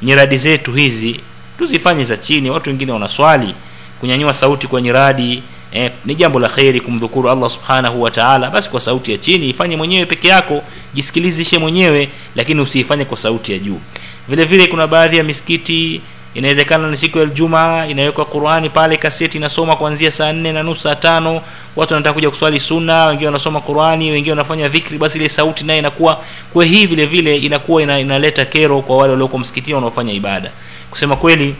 nyiradi 0.03 0.37
zetu 0.37 0.73
hizi 0.73 1.21
tuzifanye 1.59 2.05
za 2.05 2.17
chini. 2.17 2.51
Watu 2.51 2.71
wengine 2.71 2.93
wanaswali 2.93 3.55
kunyanyua 4.01 4.35
sauti 4.35 4.67
kwenye 4.67 4.93
radi 4.93 5.43
eh, 5.73 5.91
ni 6.05 6.15
jambo 6.15 6.41
la 6.41 6.49
kheri 6.49 6.81
kumdhukuru 6.81 7.31
allah 7.31 7.51
subhanahu 7.51 8.03
wataala 8.03 8.51
basi 8.51 8.71
kwa 8.71 8.81
sauti 8.81 9.13
ya 9.13 9.19
chini 9.19 9.49
ifanye 9.49 9.77
mwenyewe 9.77 10.07
peke 10.07 10.29
yako 10.29 10.63
jisikilizishe 10.95 11.59
mwenyewe 11.59 12.09
lakini 12.37 12.61
usiifanye 12.61 13.05
kwa 13.05 13.17
sauti 13.17 13.53
ya 13.53 13.59
juu. 13.59 13.81
Vile 14.29 14.45
vile 14.45 14.67
kuna 14.67 14.87
baadhi 14.87 15.17
ya 15.17 15.25
misikiti 15.25 16.01
inawezekana 16.35 16.91
ni 16.91 16.97
siku 16.97 17.19
ya 17.19 17.25
Ijumaa 17.25 17.87
inawekwa 17.87 18.25
Qur'ani 18.25 18.71
pale, 18.71 18.97
kaseti 18.97 19.39
inasoma 19.39 19.77
kuanzia 19.77 20.11
saa 20.11 20.33
nne 20.33 20.53
na 20.53 20.63
nusu 20.63 20.81
saa 20.81 20.95
tano. 20.95 21.43
Watu 21.77 21.95
wanataka 21.95 22.15
kuja 22.15 22.31
kuswali 22.31 22.61
sunna, 22.61 23.07
wengine 23.07 23.27
wanasoma 23.27 23.61
Qur'ani, 23.61 24.11
wengine 24.11 24.31
wanafanya 24.31 24.69
dhikri, 24.69 24.99
basi 24.99 25.19
ile 25.19 25.29
sauti 25.29 25.65
naye 25.65 25.79
inakuwa 25.79 26.25
kwa 26.53 26.65
hii 26.65 26.87
vile 26.87 27.07
vile 27.07 27.37
inakuwa 27.37 27.83
ina, 27.83 27.99
inaleta 28.01 28.45
kero 28.45 28.83
kwa 28.83 28.97
wale 28.97 29.11
walioko 29.13 29.39
msikitini 29.39 29.75
wanaofanya 29.75 30.13
ibada. 30.13 30.51
Kusema 30.91 31.17
kweli, 31.17 31.55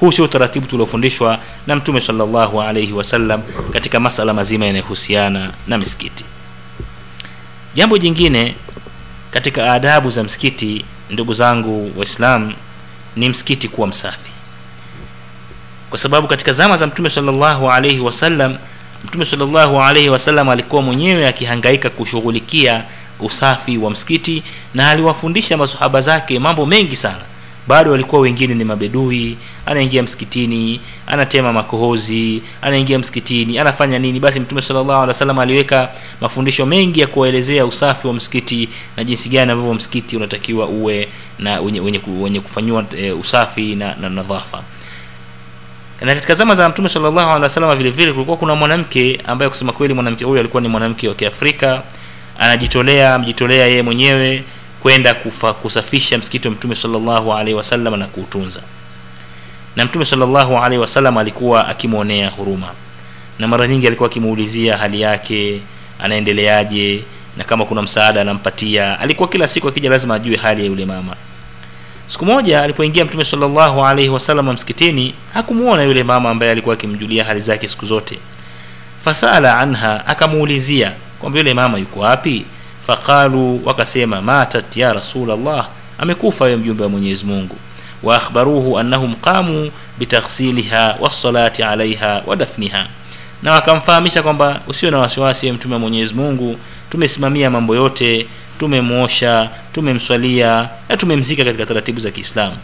huu 0.00 0.12
sio 0.12 0.24
utaratibu 0.24 0.66
tuliofundishwa 0.66 1.38
na 1.66 1.76
Mtume 1.76 2.00
sallallahu 2.00 2.62
alayhi 2.62 2.92
wasallam 2.92 3.42
katika 3.72 4.00
masala 4.00 4.34
mazima 4.34 4.66
yanayohusiana 4.66 5.52
na 5.66 5.78
misikiti. 5.78 6.24
Jambo 7.74 7.98
jingine 7.98 8.54
katika 9.30 9.72
adabu 9.72 10.10
za 10.10 10.22
msikiti, 10.24 10.84
ndugu 11.10 11.32
zangu 11.32 11.92
Waislamu, 11.96 12.52
ni 13.20 13.28
msikiti 13.28 13.68
kuwa 13.68 13.86
msafi. 13.88 14.30
Kwa 15.90 15.98
sababu 15.98 16.28
katika 16.28 16.52
zama 16.52 16.76
za 16.76 16.86
mtume 16.86 17.10
sallallahu 17.10 17.70
alaihi 17.70 18.00
wasallam 18.00 18.56
mtume 19.04 19.24
sallallahu 19.24 19.82
alaihi 19.82 20.08
wasallam 20.08 20.48
alikuwa 20.48 20.82
mwenyewe 20.82 21.28
akihangaika 21.28 21.90
kushughulikia 21.90 22.84
usafi 23.20 23.78
wa 23.78 23.90
msikiti 23.90 24.42
na 24.74 24.90
aliwafundisha 24.90 25.56
masahaba 25.56 26.00
zake 26.00 26.38
mambo 26.38 26.66
mengi 26.66 26.96
sana 26.96 27.20
bado 27.68 27.90
walikuwa 27.90 28.20
wengine 28.22 28.54
ni 28.54 28.64
mabedui 28.64 29.36
anaingia 29.66 30.02
msikitini 30.02 30.80
anatema 31.06 31.52
makohozi 31.52 32.42
anaingia 32.62 32.98
msikitini 32.98 33.58
anafanya 33.58 33.98
nini? 33.98 34.20
Basi 34.20 34.40
mtume 34.40 34.62
wasallam 35.08 35.38
aliweka 35.38 35.88
mafundisho 36.20 36.66
mengi 36.66 37.00
ya 37.00 37.06
kuwaelezea 37.06 37.66
usafi 37.66 38.06
wa 38.06 38.12
msikiti 38.14 38.68
na 38.96 39.04
jinsi 39.04 39.28
gani 39.28 39.52
ambavyo 39.52 39.74
msikiti 39.74 40.16
unatakiwa 40.16 40.66
uwe 40.66 41.08
na 41.38 41.60
wenye, 41.60 41.80
wenye, 41.80 42.00
wenye 42.20 42.40
kufanyiwa 42.40 42.84
e, 42.98 43.10
usafi 43.12 43.74
na, 43.76 43.94
na 43.94 44.08
nadhafa. 44.08 44.62
Na 46.00 46.14
katika 46.14 46.34
zama 46.34 46.54
za 46.54 46.68
mtume 46.68 46.88
wasallam 47.42 47.78
vile 47.78 47.90
vile 47.90 48.12
kulikuwa 48.12 48.36
kuna 48.36 48.54
mwanamke 48.54 49.20
ambaye 49.26 49.48
kusema 49.48 49.72
kweli 49.72 49.94
mwanamke 49.94 50.24
huyu 50.24 50.40
alikuwa 50.40 50.60
ni 50.62 50.68
mwanamke 50.68 51.08
wa 51.08 51.14
Kiafrika 51.14 51.82
anajitolea 52.38 53.14
amejitolea 53.14 53.66
yeye 53.66 53.82
mwenyewe 53.82 54.44
kwenda 54.82 55.14
kusafisha 55.62 56.18
msikiti 56.18 56.48
wa 56.48 56.54
mtume 56.54 56.74
sallallahu 56.74 57.32
alaihi 57.32 57.54
wasallam 57.54 57.96
na 57.98 58.06
kuutunza. 58.06 58.60
Na 59.76 59.84
mtume 59.84 60.04
sallallahu 60.04 60.58
alaihi 60.58 60.78
wasallam 60.80 61.18
alikuwa 61.18 61.68
akimwonea 61.68 62.28
huruma. 62.30 62.68
Na 63.38 63.48
mara 63.48 63.66
nyingi 63.68 63.86
alikuwa 63.86 64.08
akimuulizia 64.10 64.76
hali 64.76 65.00
yake 65.00 65.60
anaendeleaje 65.98 67.04
na 67.36 67.44
kama 67.44 67.64
kuna 67.64 67.82
msaada 67.82 68.20
anampatia. 68.20 69.00
Alikuwa 69.00 69.28
kila 69.28 69.48
siku 69.48 69.68
akija 69.68 69.90
lazima 69.90 70.14
ajue 70.14 70.36
hali 70.36 70.60
ya 70.60 70.66
yule 70.66 70.84
mama. 70.86 71.16
Siku 72.06 72.26
moja 72.26 72.62
alipoingia 72.62 73.04
mtume 73.04 73.24
sallallahu 73.24 73.84
alaihi 73.86 74.08
wasallam 74.10 74.52
msikitini 74.52 75.14
hakumuona 75.34 75.82
yule 75.82 76.02
mama 76.02 76.30
ambaye 76.30 76.52
alikuwa 76.52 76.74
akimjulia 76.74 77.24
hali 77.24 77.40
zake 77.40 77.68
siku 77.68 77.84
zote. 77.86 78.18
Fasala 79.04 79.58
anha 79.58 80.06
akamuulizia 80.06 80.92
kwamba 81.20 81.38
yule 81.38 81.54
mama 81.54 81.78
yuko 81.78 82.00
wapi 82.00 82.44
faqalu 82.94 83.60
wakasema 83.64 84.22
matat 84.22 84.76
ya 84.76 84.92
rasulallah 84.92 85.68
amekufa 85.98 86.48
yo 86.48 86.58
mjumbe 86.58 86.82
wa 86.84 86.88
mwenyezi 86.90 87.24
mungu. 87.26 87.56
Waakhbaruhu 88.02 88.78
annahum 88.78 89.14
qamu 89.14 89.70
bitaghsiliha 89.98 90.96
wassalati 91.00 91.62
alaiha 91.62 92.22
wa 92.26 92.36
dafniha. 92.36 92.86
Na 93.42 93.52
wakamfahamisha 93.52 94.22
kwamba 94.22 94.60
usio 94.68 94.90
na 94.90 94.98
wasiwasi 94.98 95.46
ye 95.46 95.52
mtume 95.52 95.74
wa 95.74 95.80
mwenyezi 95.80 96.14
mungu 96.14 96.56
tumesimamia 96.90 97.50
mambo 97.50 97.74
yote 97.76 98.26
tumemwosha 98.58 99.50
tumemswalia 99.72 100.68
na 100.88 100.96
tumemzika 100.96 101.44
katika 101.44 101.66
taratibu 101.66 102.00
za 102.00 102.10
kiislamu. 102.10 102.56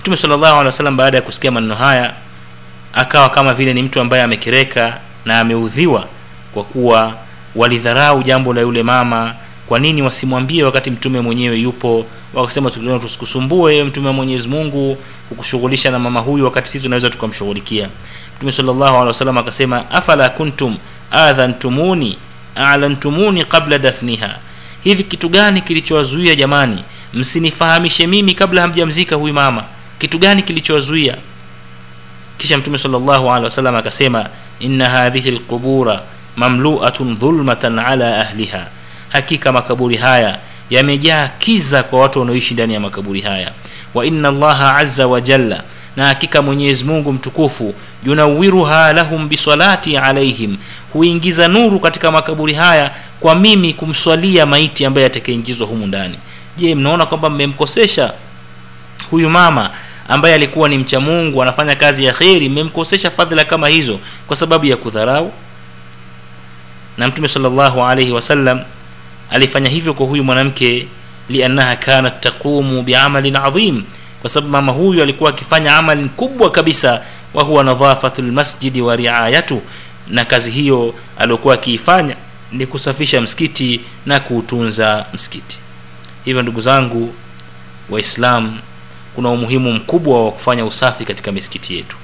Mtume 0.00 0.16
wasallam 0.64 0.96
baada 0.96 1.16
ya 1.18 1.22
kusikia 1.22 1.50
maneno 1.50 1.74
haya 1.74 2.14
akawa 2.92 3.28
kama 3.28 3.54
vile 3.54 3.74
ni 3.74 3.82
mtu 3.82 4.00
ambaye 4.00 4.22
amekereka 4.22 4.98
na 5.24 5.40
ameudhiwa 5.40 6.06
kwa 6.54 6.64
kuwa 6.64 7.14
walidharau 7.56 8.22
jambo 8.22 8.52
la 8.52 8.60
yule 8.60 8.82
mama. 8.82 9.34
Kwa 9.66 9.80
nini 9.80 10.02
wasimwambie 10.02 10.62
wakati 10.64 10.90
mtume 10.90 11.20
mwenyewe 11.20 11.58
yupo? 11.58 12.06
Wakasema 12.34 12.70
tuliona 12.70 12.98
tusikusumbue 12.98 13.84
mtume 13.84 14.06
wa 14.06 14.12
mwenyezi 14.12 14.48
mungu 14.48 14.98
kukushughulisha 15.28 15.90
na 15.90 15.98
mama 15.98 16.20
huyu 16.20 16.44
wakati 16.44 16.68
sisi 16.70 16.84
tunaweza 16.84 17.10
tukamshughulikia. 17.10 17.88
Mtume 18.36 18.52
wasallam 19.08 19.38
akasema 19.38 19.90
afala 19.90 20.28
kuntum 20.28 20.76
adhantumuni 21.10 22.18
alantumuni 22.54 23.44
qabla 23.44 23.78
dafniha? 23.78 24.38
Hivi 24.84 25.04
kitu 25.04 25.28
gani 25.28 25.60
kilichowazuia 25.60 26.34
jamani? 26.34 26.84
Msinifahamishe 27.14 28.06
mimi 28.06 28.34
kabla 28.34 28.62
hamjamzika 28.62 29.16
huyu 29.16 29.34
mama. 29.34 29.64
Kitu 29.98 30.18
gani 30.18 30.42
kilichowazuia? 30.42 31.16
Kisha 32.38 32.58
mtume 32.58 32.78
wasallam 33.44 33.76
akasema 33.76 34.26
inna 34.60 34.88
hadhihi 34.88 35.28
alqubura 35.28 36.02
mamluatun 36.36 37.16
dhulmatan 37.16 37.78
ala 37.78 38.18
ahliha. 38.20 38.66
Hakika 39.08 39.52
makaburi 39.52 39.96
haya 39.96 40.38
yamejaa 40.70 41.28
kiza 41.38 41.82
kwa 41.82 42.00
watu 42.00 42.20
wanaoishi 42.20 42.54
ndani 42.54 42.74
ya 42.74 42.80
makaburi 42.80 43.20
haya. 43.20 43.50
Wa 43.94 44.06
inna 44.06 44.28
allaha 44.28 44.76
azza 44.76 45.06
wa 45.06 45.20
na 45.96 46.06
hakika 46.06 46.42
mwenyezi 46.42 46.84
mungu 46.84 47.12
mtukufu 47.12 47.74
yunawiruha 48.06 48.92
lahum 48.92 49.28
bisalati 49.28 49.96
alaihim 49.96 50.56
huingiza 50.92 51.48
nuru 51.48 51.80
katika 51.80 52.10
makaburi 52.10 52.54
haya 52.54 52.90
kwa 53.20 53.34
mimi 53.34 53.74
kumswalia 53.74 54.46
maiti 54.46 54.84
ambaye 54.84 55.06
atakayeingizwa 55.06 55.66
humu 55.66 55.86
ndani. 55.86 56.14
Je 56.56 56.74
mnaona 56.74 57.06
kwamba 57.06 57.30
mmemkosesha 57.30 58.12
huyu 59.10 59.30
mama 59.30 59.70
ambaye 60.08 60.34
alikuwa 60.34 60.68
ni 60.68 60.78
mcha 60.78 61.00
mungu 61.00 61.42
anafanya 61.42 61.76
kazi 61.76 62.04
ya 62.04 62.12
kheri? 62.12 62.48
Mmemkosesha 62.48 63.10
fadhila 63.10 63.44
kama 63.44 63.68
hizo 63.68 63.98
kwa 64.26 64.36
sababu 64.36 64.66
ya 64.66 64.76
kudharau 64.76 65.32
na 66.96 67.08
mtume 67.08 67.28
sallallahu 67.28 67.82
alaihi 67.84 68.12
wasallam 68.12 68.60
alifanya 69.30 69.68
hivyo 69.68 69.94
kwa 69.94 70.06
huyu 70.06 70.24
mwanamke 70.24 70.86
liannaha 71.28 71.76
kanat 71.76 72.20
taqumu 72.20 72.82
biamalin 72.82 73.36
adhim 73.36 73.82
kwa 74.20 74.30
sababu 74.30 74.52
mama 74.52 74.72
huyu 74.72 75.02
alikuwa 75.02 75.30
akifanya 75.30 75.76
amali 75.76 76.08
kubwa 76.08 76.50
kabisa 76.50 77.02
wa 77.34 77.44
huwa 77.44 77.64
nadhafatu 77.64 78.22
lmasjidi 78.22 78.80
wa 78.82 78.96
riayatu. 78.96 79.62
Na 80.08 80.24
kazi 80.24 80.50
hiyo 80.50 80.94
aliyokuwa 81.18 81.54
akiifanya 81.54 82.16
ni 82.52 82.66
kusafisha 82.66 83.20
msikiti 83.20 83.80
na 84.06 84.20
kuutunza 84.20 85.06
msikiti. 85.14 85.58
Hivyo 86.24 86.42
ndugu 86.42 86.60
zangu 86.60 87.14
waislam 87.90 88.58
kuna 89.14 89.28
umuhimu 89.28 89.72
mkubwa 89.72 90.24
wa 90.24 90.32
kufanya 90.32 90.64
usafi 90.64 91.04
katika 91.04 91.32
misikiti 91.32 91.76
yetu. 91.76 91.96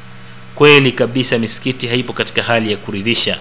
Kweli 0.55 0.93
kabisa 0.93 1.39
misikiti 1.39 1.87
haipo 1.89 2.13
katika 2.13 2.43
hali 2.43 2.71
ya 2.71 2.77
kuridhisha 2.77 3.39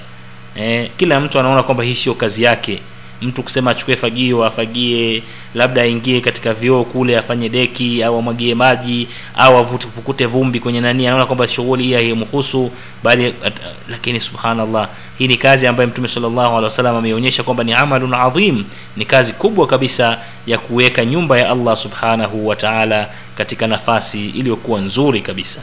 eh, 0.58 0.90
kila 0.98 1.20
mtu 1.20 1.40
anaona 1.40 1.64
kwamba 1.64 1.84
hii 1.84 1.96
sio 1.96 2.14
kazi 2.14 2.44
yake. 2.44 2.80
Mtu 3.22 3.44
kusema 3.44 3.72
achukue 3.72 3.96
fagio 3.96 4.46
afagie 4.46 5.24
labda 5.56 5.82
aingie 5.82 6.22
katika 6.22 6.54
vioo 6.54 6.84
kule 6.84 7.18
afanye 7.18 7.50
deki 7.50 8.04
au 8.04 8.18
amwagie 8.20 8.56
maji 8.56 9.08
au 9.36 9.58
avute 9.58 9.88
pukute 9.88 10.26
vumbi 10.26 10.60
kwenye 10.60 10.82
nani 10.82 11.08
anaona 11.08 11.26
kwamba 11.26 11.48
shughuli 11.48 11.84
hii 11.84 11.94
haimhusu 11.94 12.72
bali 13.04 13.34
at, 13.46 13.62
lakini 13.90 14.20
subhanallah 14.20 14.90
hii 15.18 15.28
ni 15.28 15.38
kazi 15.38 15.68
ambayo 15.68 15.90
mtume 15.90 16.08
sallallahu 16.08 16.48
alaihi 16.48 16.64
wasallam 16.64 16.96
ameonyesha 16.96 17.44
kwamba 17.44 17.64
ni 17.64 17.74
amalun 17.74 18.14
adhim 18.14 18.64
ni 18.98 19.06
kazi 19.06 19.34
kubwa 19.34 19.68
kabisa 19.68 20.20
ya 20.48 20.58
kuweka 20.58 21.06
nyumba 21.06 21.38
ya 21.40 21.50
Allah 21.50 21.76
subhanahu 21.78 22.48
wa 22.48 22.56
ta'ala 22.56 23.10
katika 23.38 23.68
nafasi 23.68 24.30
iliyokuwa 24.30 24.82
nzuri 24.82 25.22
kabisa. 25.22 25.62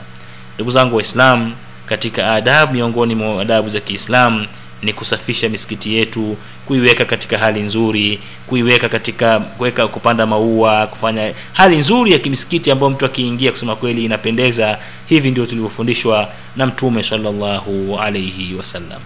Ndugu 0.54 0.70
zangu 0.70 0.96
waislam 0.96 1.52
katika 1.87 2.33
adabu 2.35 2.72
miongoni 2.72 3.14
mwa 3.14 3.42
adabu 3.42 3.68
za 3.68 3.80
kiislamu 3.80 4.46
ni 4.85 4.92
kusafisha 4.92 5.49
misikiti 5.49 5.94
yetu 5.94 6.37
kuiweka 6.66 7.05
katika 7.05 7.38
hali 7.38 7.61
nzuri 7.61 8.18
kuiweka 8.47 8.88
katika 8.88 9.40
kuweka 9.40 9.88
kupanda 9.88 10.27
maua 10.27 10.87
kufanya 10.87 11.35
hali 11.53 11.77
nzuri 11.77 12.12
ya 12.12 12.18
kimisikiti 12.18 12.70
ambayo 12.70 12.90
mtu 12.90 13.05
akiingia 13.07 13.51
kusema 13.51 13.77
kweli 13.77 14.05
inapendeza. 14.05 14.79
Hivi 15.07 15.31
ndio 15.31 15.47
tulivyofundishwa 15.47 16.29
na 16.57 16.66
mtume 16.66 17.03
sallallahu 17.03 17.99
alaihi 18.01 18.55
wasallam. 18.55 19.01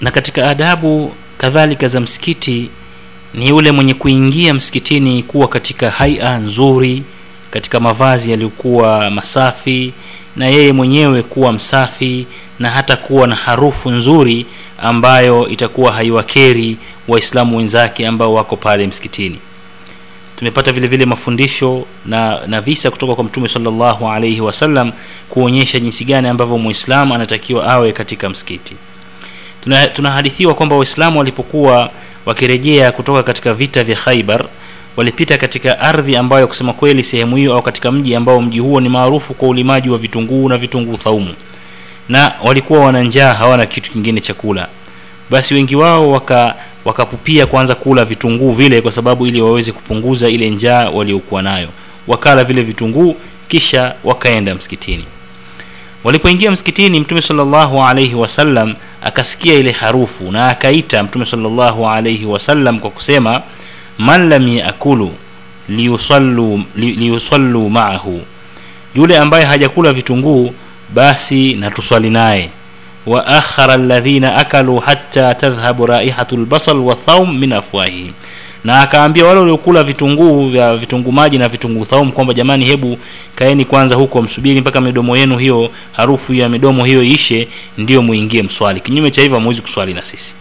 Na 0.00 0.10
katika 0.10 0.50
adabu 0.50 1.14
kadhalika 1.38 1.88
za 1.88 2.00
msikiti 2.00 2.70
ni 3.34 3.48
yule 3.48 3.72
mwenye 3.72 3.94
kuingia 3.94 4.54
msikitini 4.54 5.22
kuwa 5.22 5.48
katika 5.48 5.90
haia 5.90 6.38
nzuri 6.38 7.02
katika 7.50 7.80
mavazi 7.80 8.30
yaliyokuwa 8.30 9.10
masafi 9.10 9.92
na 10.36 10.46
yeye 10.48 10.72
mwenyewe 10.72 11.22
kuwa 11.22 11.52
msafi 11.52 12.26
na 12.58 12.70
hata 12.70 12.96
kuwa 12.96 13.26
na 13.26 13.34
harufu 13.34 13.90
nzuri 13.90 14.46
ambayo 14.78 15.48
itakuwa 15.48 15.92
haiwakeri 15.92 16.76
waislamu 17.08 17.56
wenzake 17.56 18.06
ambao 18.06 18.34
wako 18.34 18.56
pale 18.56 18.86
msikitini. 18.86 19.38
Tumepata 20.36 20.72
vile 20.72 20.86
vile 20.86 21.06
mafundisho 21.06 21.84
na, 22.06 22.40
na 22.46 22.60
visa 22.60 22.90
kutoka 22.90 23.14
kwa 23.14 23.24
mtume 23.24 23.48
salllahu 23.48 24.08
alaihi 24.08 24.40
wasallam 24.40 24.92
kuonyesha 25.28 25.80
jinsi 25.80 26.04
gani 26.04 26.28
ambavyo 26.28 26.58
mwislamu 26.58 27.14
anatakiwa 27.14 27.68
awe 27.68 27.92
katika 27.92 28.28
msikiti. 28.28 28.76
Tuna- 29.60 29.86
tunahadithiwa 29.88 30.54
kwamba 30.54 30.76
waislamu 30.76 31.18
walipokuwa 31.18 31.90
wakirejea 32.26 32.92
kutoka 32.92 33.22
katika 33.22 33.54
vita 33.54 33.84
vya 33.84 33.96
khaibar 33.96 34.44
walipita 35.00 35.38
katika 35.38 35.78
ardhi 35.80 36.16
ambayo 36.16 36.46
kusema 36.48 36.72
kweli 36.72 37.02
sehemu 37.02 37.36
hiyo 37.36 37.54
au 37.54 37.62
katika 37.62 37.92
mji 37.92 38.14
ambao 38.14 38.40
mji 38.42 38.58
huo 38.58 38.80
ni 38.80 38.88
maarufu 38.88 39.34
kwa 39.34 39.48
ulimaji 39.48 39.88
wa 39.90 39.98
vitunguu 39.98 40.48
na 40.48 40.58
vitunguu 40.58 40.96
thaumu 40.96 41.34
na 42.08 42.32
walikuwa 42.44 42.80
wana 42.84 43.02
njaa 43.02 43.34
hawana 43.34 43.66
kitu 43.66 43.90
kingine 43.90 44.20
cha 44.20 44.34
kula. 44.34 44.68
Basi 45.30 45.54
wengi 45.54 45.76
wao 45.76 46.10
waka 46.10 46.54
wakapupia 46.84 47.46
kuanza 47.46 47.74
kula 47.74 48.04
vitunguu 48.04 48.52
vile 48.52 48.80
kwa 48.80 48.92
sababu 48.92 49.26
ili 49.26 49.40
waweze 49.42 49.72
kupunguza 49.72 50.28
ile 50.28 50.50
njaa 50.50 50.90
waliokuwa 50.90 51.42
nayo. 51.42 51.68
Wakala 52.06 52.44
vile 52.44 52.62
vitunguu 52.62 53.16
kisha 53.48 53.94
wakaenda 54.04 54.54
msikitini. 54.54 55.04
Walipoingia 56.04 56.50
msikitini 56.50 57.00
mtume 57.00 57.22
salllahu 57.22 57.82
alaihi 57.82 58.14
wasallam 58.14 58.74
akasikia 59.02 59.54
ile 59.54 59.70
harufu 59.70 60.32
na 60.32 60.48
akaita 60.48 61.02
mtume 61.02 61.24
salllahu 61.26 61.88
alaihi 61.88 62.24
wasallam 62.26 62.80
kwa 62.80 62.90
kusema 62.90 63.42
man 64.00 64.28
lam 64.28 64.48
yakulu 64.48 65.12
liyusallu, 65.68 66.62
li, 66.76 67.12
maahu. 67.70 68.20
Yule 68.94 69.18
ambaye 69.18 69.44
hajakula 69.44 69.92
vitunguu 69.92 70.54
basi 70.94 71.54
na 71.54 71.70
tuswali 71.70 72.10
naye. 72.10 72.50
Wa 73.06 73.26
akhara 73.26 73.74
alladhina 73.74 74.36
akalu 74.36 74.78
hatta 74.78 75.34
tadhhabu 75.34 75.86
raihatu 75.86 76.36
lbasal 76.36 76.76
wathaum 76.76 77.38
min 77.38 77.52
afwahihim 77.52 78.12
na 78.64 78.80
akaambia 78.80 79.24
wale 79.26 79.40
waliokula 79.40 79.84
vitunguu 79.84 80.48
vya 80.48 80.76
vitunguu 80.76 81.12
maji 81.12 81.38
na 81.38 81.48
vitunguu 81.48 81.84
thaum 81.84 82.12
kwamba 82.12 82.34
jamani 82.34 82.64
hebu 82.64 82.98
kaeni 83.34 83.64
kwanza 83.64 83.94
huko 83.94 84.22
msubiri 84.22 84.60
mpaka 84.60 84.80
midomo 84.80 85.16
yenu 85.16 85.38
hiyo 85.38 85.70
harufu 85.92 86.34
ya 86.34 86.48
midomo 86.48 86.84
hiyo 86.84 87.02
ishe 87.02 87.48
ndiyo 87.78 88.02
muingie 88.02 88.42
mswali. 88.42 88.80
Kinyume 88.80 89.10
cha 89.10 89.22
hivyo 89.22 89.36
hamuwezi 89.36 89.62
kuswali 89.62 89.94
na 89.94 90.04
sisi 90.04 90.34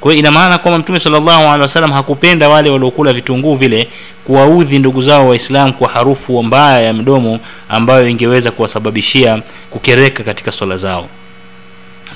kwa 0.00 0.12
hiyo 0.12 0.20
ina 0.20 0.30
maana 0.30 0.58
kwamba 0.58 0.78
mtume 0.78 0.98
sallallahu 1.00 1.42
alaihi 1.42 1.62
wasallam 1.62 1.92
hakupenda 1.92 2.48
wale 2.48 2.70
waliokula 2.70 3.12
vitunguu 3.12 3.54
vile 3.54 3.88
kuwaudhi 4.24 4.78
ndugu 4.78 5.02
zao 5.02 5.28
waislamu 5.28 5.72
kwa 5.72 5.88
harufu 5.88 6.42
mbaya 6.42 6.80
ya 6.80 6.92
mdomo 6.92 7.40
ambayo 7.68 8.08
ingeweza 8.08 8.50
kuwasababishia 8.50 9.42
kukereka 9.70 10.24
katika 10.24 10.52
swala 10.52 10.76
zao. 10.76 11.08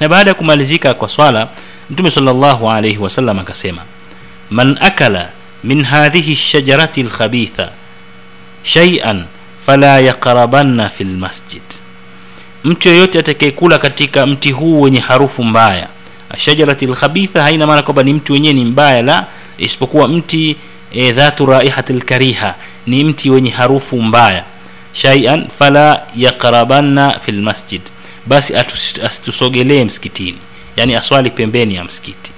Na 0.00 0.08
baada 0.08 0.30
ya 0.30 0.34
kumalizika 0.34 0.94
kwa 0.94 1.08
swala 1.08 1.48
mtume 1.90 2.10
sallallahu 2.10 2.70
alaihi 2.70 2.98
wasallam 2.98 3.38
akasema 3.38 3.82
man 4.50 4.78
akala 4.80 5.28
min 5.64 5.84
hadhihi 5.84 6.36
shajarati 6.36 7.02
lkhabitha 7.02 7.68
shay'an 8.62 9.24
fala 9.66 10.00
yaqrabanna 10.00 10.88
fi 10.88 11.04
lmasjid 11.04 11.62
mtu 12.64 12.88
yoyote 12.88 13.18
atakayekula 13.18 13.78
katika 13.78 14.26
mti 14.26 14.50
huu 14.52 14.80
wenye 14.80 15.00
harufu 15.00 15.44
mbaya 15.44 15.88
shajarati 16.36 16.86
lkhabitha 16.86 17.42
haina 17.42 17.66
maana 17.66 17.82
kwamba 17.82 18.02
ni 18.02 18.12
mti 18.12 18.32
wenyewe 18.32 18.54
ni 18.54 18.64
mbaya 18.64 19.02
la 19.02 19.26
isipokuwa 19.58 20.08
mti 20.08 20.56
e, 20.92 21.12
dhatu 21.12 21.46
raihati 21.46 21.92
lkariha 21.92 22.54
ni 22.86 23.04
mti 23.04 23.30
wenye 23.30 23.50
harufu 23.50 24.02
mbaya. 24.02 24.44
Shaian 24.92 25.48
fala 25.48 26.02
yaqrabanna 26.16 27.18
fi 27.18 27.32
lmasjid 27.32 27.82
basi 28.26 28.54
asitusogelee 29.04 29.84
msikitini 29.84 30.38
yani 30.76 30.94
aswali 30.94 31.30
pembeni 31.30 31.74
ya 31.74 31.84
msikiti. 31.84 32.32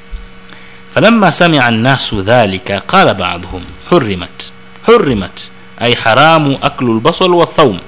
Falamma 0.94 1.32
samia 1.32 1.70
nnasu 1.70 2.22
dhalika 2.22 2.80
qala 2.80 3.14
baduhum 3.14 3.62
hurimat 3.90 4.52
hurimat 4.86 5.50
ay 5.78 5.94
haramu 5.94 6.58
aklu 6.62 6.94
lbasal 6.94 7.34
wathaum 7.34 7.78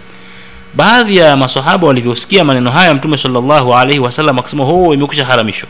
baadhi 0.74 1.16
ya 1.16 1.36
masahaba 1.36 1.86
walivyosikia 1.88 2.44
maneno 2.44 2.70
haya 2.70 2.94
mtume 2.94 3.16
sallallahu 3.16 3.74
alaihi 3.74 3.98
wasallam 4.00 4.38
akasema 4.38 4.64
ho 4.64 4.94
imekusha 4.94 5.24
haramishwa 5.24 5.68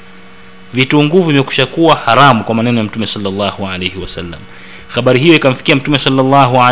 vitunguu 0.75 1.23
vimekusha 1.23 1.67
kuwa 1.67 1.97
haramu 1.97 2.45
kwa 2.45 2.55
maneno 2.55 2.79
ya 2.79 2.85
mtume 2.85 3.07
sallallahu 3.07 3.69
habari 4.89 5.21
hiyo 5.21 5.35
ikamfikia 5.35 5.77
mtume 5.77 5.99
sallallahu 5.99 6.63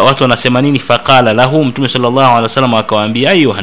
watu 0.00 0.24
wanasema 0.24 0.62
nini? 0.62 0.78
Faqala 0.78 1.32
lahu 1.32 1.64
mtume 1.64 1.88
sallallahu 1.88 2.36
akawaambia 2.78 3.30
ayuha 3.30 3.62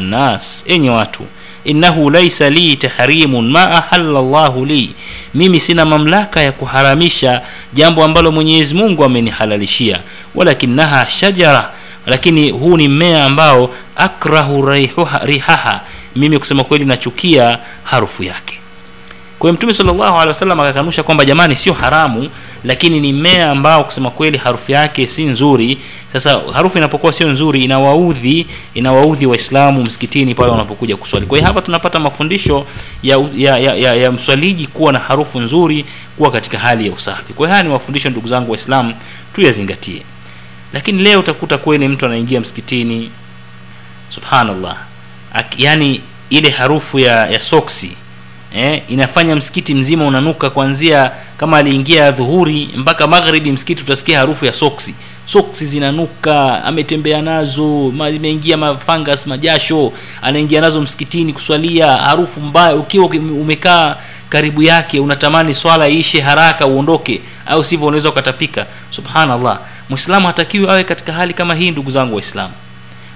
enyi 0.67 0.89
watu 0.89 1.23
innahu 1.63 2.09
laisa 2.09 2.49
li 2.49 2.77
tahrimun 2.77 3.49
ma 3.51 3.71
ahalla 3.71 4.21
llahu 4.21 4.65
li. 4.65 4.93
Mimi 5.33 5.59
sina 5.59 5.85
mamlaka 5.85 6.41
ya 6.41 6.51
kuharamisha 6.51 7.41
jambo 7.73 8.03
ambalo 8.03 8.31
mwenyezi 8.31 8.75
mungu 8.75 9.03
amenihalalishia. 9.03 9.99
Walakinaha 10.35 11.09
shajara 11.09 11.71
lakini 12.05 12.51
huu 12.51 12.77
ni 12.77 12.87
mmea 12.87 13.25
ambao 13.25 13.69
akrahu 13.95 14.65
rihaha. 15.23 15.81
Mimi 16.15 16.39
kusema 16.39 16.63
kweli 16.63 16.85
nachukia 16.85 17.59
harufu 17.83 18.23
yake 18.23 18.54
kwa 19.39 19.53
mtume 19.53 19.73
sallallahu 19.73 20.13
alaihi 20.13 20.27
wasallam 20.27 20.59
akakanusha 20.59 21.03
kwamba 21.03 21.25
jamani 21.25 21.55
sio 21.55 21.73
haramu 21.73 22.29
lakini 22.63 22.99
ni 22.99 23.13
mmea 23.13 23.51
ambao 23.51 23.83
kusema 23.83 24.09
kweli 24.11 24.37
harufu 24.37 24.71
yake 24.71 25.07
si 25.07 25.23
nzuri. 25.25 25.77
Sasa 26.13 26.41
harufu 26.53 26.77
inapokuwa 26.77 27.13
sio 27.13 27.29
nzuri 27.29 27.63
inawaudhi 27.63 28.45
inawaudhi 28.73 29.25
waislamu 29.25 29.83
msikitini 29.83 30.35
pale 30.35 30.51
wanapokuja 30.51 30.97
kuswali. 30.97 31.25
Kwa 31.25 31.37
hiyo 31.37 31.47
hapa 31.47 31.61
tunapata 31.61 31.99
mafundisho 31.99 32.65
ya, 33.03 33.29
ya, 33.35 33.57
ya, 33.57 33.75
ya, 33.75 33.95
ya 33.95 34.11
mswaliji 34.11 34.67
kuwa 34.67 34.93
na 34.93 34.99
harufu 34.99 35.39
nzuri 35.39 35.85
kuwa 36.17 36.31
katika 36.31 36.59
hali 36.59 36.87
ya 36.87 36.93
usafi. 36.93 37.33
Kwa 37.33 37.45
hiyo 37.47 37.51
haya 37.51 37.63
ni 37.63 37.69
mafundisho 37.69 38.09
ndugu 38.09 38.27
zangu 38.27 38.51
waislamu 38.51 38.93
tuyazingatie. 39.33 40.01
Lakini 40.73 41.03
leo 41.03 41.19
utakuta 41.19 41.57
kweli 41.57 41.87
mtu 41.87 42.05
anaingia 42.05 42.39
msikitini 42.41 43.11
subhanallah 44.09 44.77
yani 45.57 46.01
ile 46.29 46.49
harufu 46.49 46.99
ya, 46.99 47.27
ya 47.27 47.41
soksi 47.41 47.97
eh, 48.55 48.81
inafanya 48.87 49.35
msikiti 49.35 49.73
mzima 49.75 50.07
unanuka 50.07 50.49
kuanzia 50.49 51.11
kama 51.37 51.57
aliingia 51.57 52.11
dhuhuri 52.11 52.69
mpaka 52.75 53.07
magharibi 53.07 53.51
msikiti 53.51 53.83
utasikia 53.83 54.19
harufu 54.19 54.45
ya 54.45 54.53
soksi. 54.53 54.95
Soksi 55.25 55.65
zinanuka 55.65 56.63
ametembea 56.63 57.21
nazo 57.21 57.93
imeingia 58.15 58.57
mafangas 58.57 59.27
majasho 59.27 59.93
anaingia 60.21 60.61
nazo 60.61 60.81
msikitini 60.81 61.33
kuswalia 61.33 61.87
harufu 61.91 62.39
mbaya. 62.39 62.75
Ukiwa 62.75 63.05
umekaa 63.41 63.95
karibu 64.29 64.61
yake 64.63 64.99
unatamani 64.99 65.53
swala 65.53 65.89
iishe 65.89 66.21
haraka 66.21 66.67
uondoke 66.67 67.21
au 67.45 67.63
sivyo 67.63 67.87
unaweza 67.87 68.09
ukatapika. 68.09 68.65
Subhanallah. 68.89 69.59
Mwislamu 69.89 70.27
hatakiwi 70.27 70.69
awe 70.69 70.83
katika 70.83 71.13
hali 71.13 71.33
kama 71.33 71.55
hii 71.55 71.71
ndugu 71.71 71.89
zangu 71.91 72.15
waislamu 72.15 72.53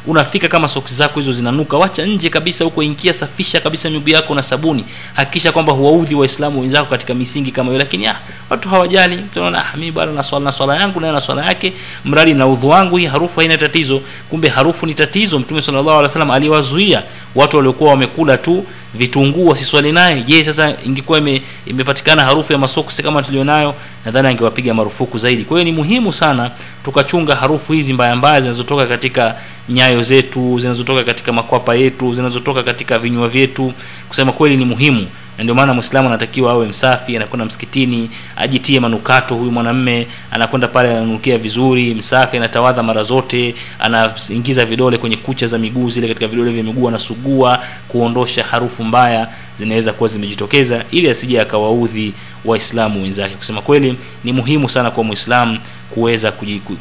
unafika 0.07 0.47
kama 0.47 0.67
soksi 0.67 0.95
zako 0.95 1.19
hizo 1.19 1.31
zinanuka 1.31 1.77
wacha 1.77 2.05
nje 2.05 2.29
kabisa 2.29 2.63
huko 2.65 2.83
ingia 2.83 3.13
safisha 3.13 3.59
kabisa 3.59 3.89
miguu 3.89 4.09
yako 4.09 4.35
na 4.35 4.43
sabuni. 4.43 4.85
Hakikisha 5.13 5.51
kwamba 5.51 5.73
huwaudhi 5.73 6.15
waislamu 6.15 6.61
wenzako 6.61 6.89
katika 6.89 7.13
misingi 7.13 7.51
kama 7.51 7.67
hiyo. 7.69 7.79
Lakini 7.79 8.07
ah, 8.07 8.19
watu 8.49 8.69
hawajali. 8.69 9.17
Tunaona 9.33 9.65
ah, 9.73 9.77
mimi 9.77 9.91
bado 9.91 10.11
na 10.11 10.23
swala 10.23 10.45
na 10.45 10.51
swala 10.51 10.75
yangu 10.75 10.99
naye 10.99 11.13
na 11.13 11.19
swala 11.19 11.45
yake. 11.45 11.73
Mradi 12.05 12.33
na 12.33 12.47
udhu 12.47 12.69
wangu 12.69 12.97
hii 12.97 13.05
harufu 13.05 13.39
haina 13.39 13.57
tatizo. 13.57 14.01
Kumbe 14.29 14.49
harufu 14.49 14.85
ni 14.85 14.93
tatizo. 14.93 15.39
Mtume 15.39 15.61
sallallahu 15.61 15.89
alaihi 15.89 16.03
wasallam 16.03 16.31
aliwazuia 16.31 17.03
watu 17.35 17.57
waliokuwa 17.57 17.91
wamekula 17.91 18.37
tu 18.37 18.65
vitunguu 18.93 19.47
wasiswali 19.47 19.91
naye. 19.91 20.23
Je 20.23 20.43
sasa 20.43 20.73
ingekuwa 20.85 21.17
ime, 21.17 21.41
imepatikana 21.65 22.23
harufu 22.25 22.53
ya 22.53 22.59
masokse 22.59 23.03
kama 23.03 23.23
tulionayo 23.23 23.75
nadhani 24.05 24.27
angewapiga 24.27 24.73
marufuku 24.73 25.17
zaidi. 25.17 25.43
Kwa 25.43 25.57
hiyo 25.59 25.71
ni 25.71 25.77
muhimu 25.77 26.13
sana 26.13 26.51
tukachunga 26.83 27.35
harufu 27.35 27.73
hizi 27.73 27.93
mbaya 27.93 28.15
mbaya 28.15 28.41
zinazotoka 28.41 28.87
katika 28.87 29.35
nyayo 29.69 30.01
zetu 30.03 30.59
zinazotoka 30.59 31.03
katika 31.03 31.31
makwapa 31.31 31.75
yetu 31.75 32.13
zinazotoka 32.13 32.63
katika 32.63 32.99
vinywa 32.99 33.27
vyetu. 33.27 33.73
Kusema 34.09 34.31
kweli 34.31 34.57
ni 34.57 34.65
muhimu 34.65 35.07
na 35.39 35.43
ndio 35.43 35.55
maana 35.55 35.73
mwislamu 35.73 36.07
anatakiwa 36.07 36.51
awe 36.51 36.67
msafi 36.67 37.15
anakwenda 37.15 37.45
msikitini 37.45 38.09
ajitie 38.35 38.79
manukato 38.79 39.35
huyu 39.35 39.51
mwanamme 39.51 40.07
anakwenda 40.31 40.67
pale 40.67 40.89
ananukia 40.91 41.37
vizuri 41.37 41.93
msafi 41.93 42.37
anatawadha 42.37 42.83
mara 42.83 43.03
zote 43.03 43.55
anaingiza 43.79 44.65
vidole 44.65 44.97
kwenye 44.97 45.17
kucha 45.17 45.47
za 45.47 45.57
miguu 45.57 45.89
zile 45.89 46.07
katika 46.07 46.27
vidole 46.27 46.51
vya 46.51 46.63
miguu 46.63 46.87
anasugua 46.87 47.63
kuondosha 47.87 48.43
harufu 48.43 48.83
mbaya 48.83 49.27
zinaweza 49.57 49.93
kuwa 49.93 50.09
zimejitokeza 50.09 50.83
ili 50.91 51.09
asije 51.09 51.41
akawaudhi 51.41 52.13
waislamu 52.45 53.01
wenzake. 53.03 53.35
Kusema 53.35 53.61
kweli 53.61 53.95
ni 54.23 54.33
muhimu 54.33 54.69
sana 54.69 54.91
kwa 54.91 55.03
mwislamu 55.03 55.59
kuweza 55.89 56.31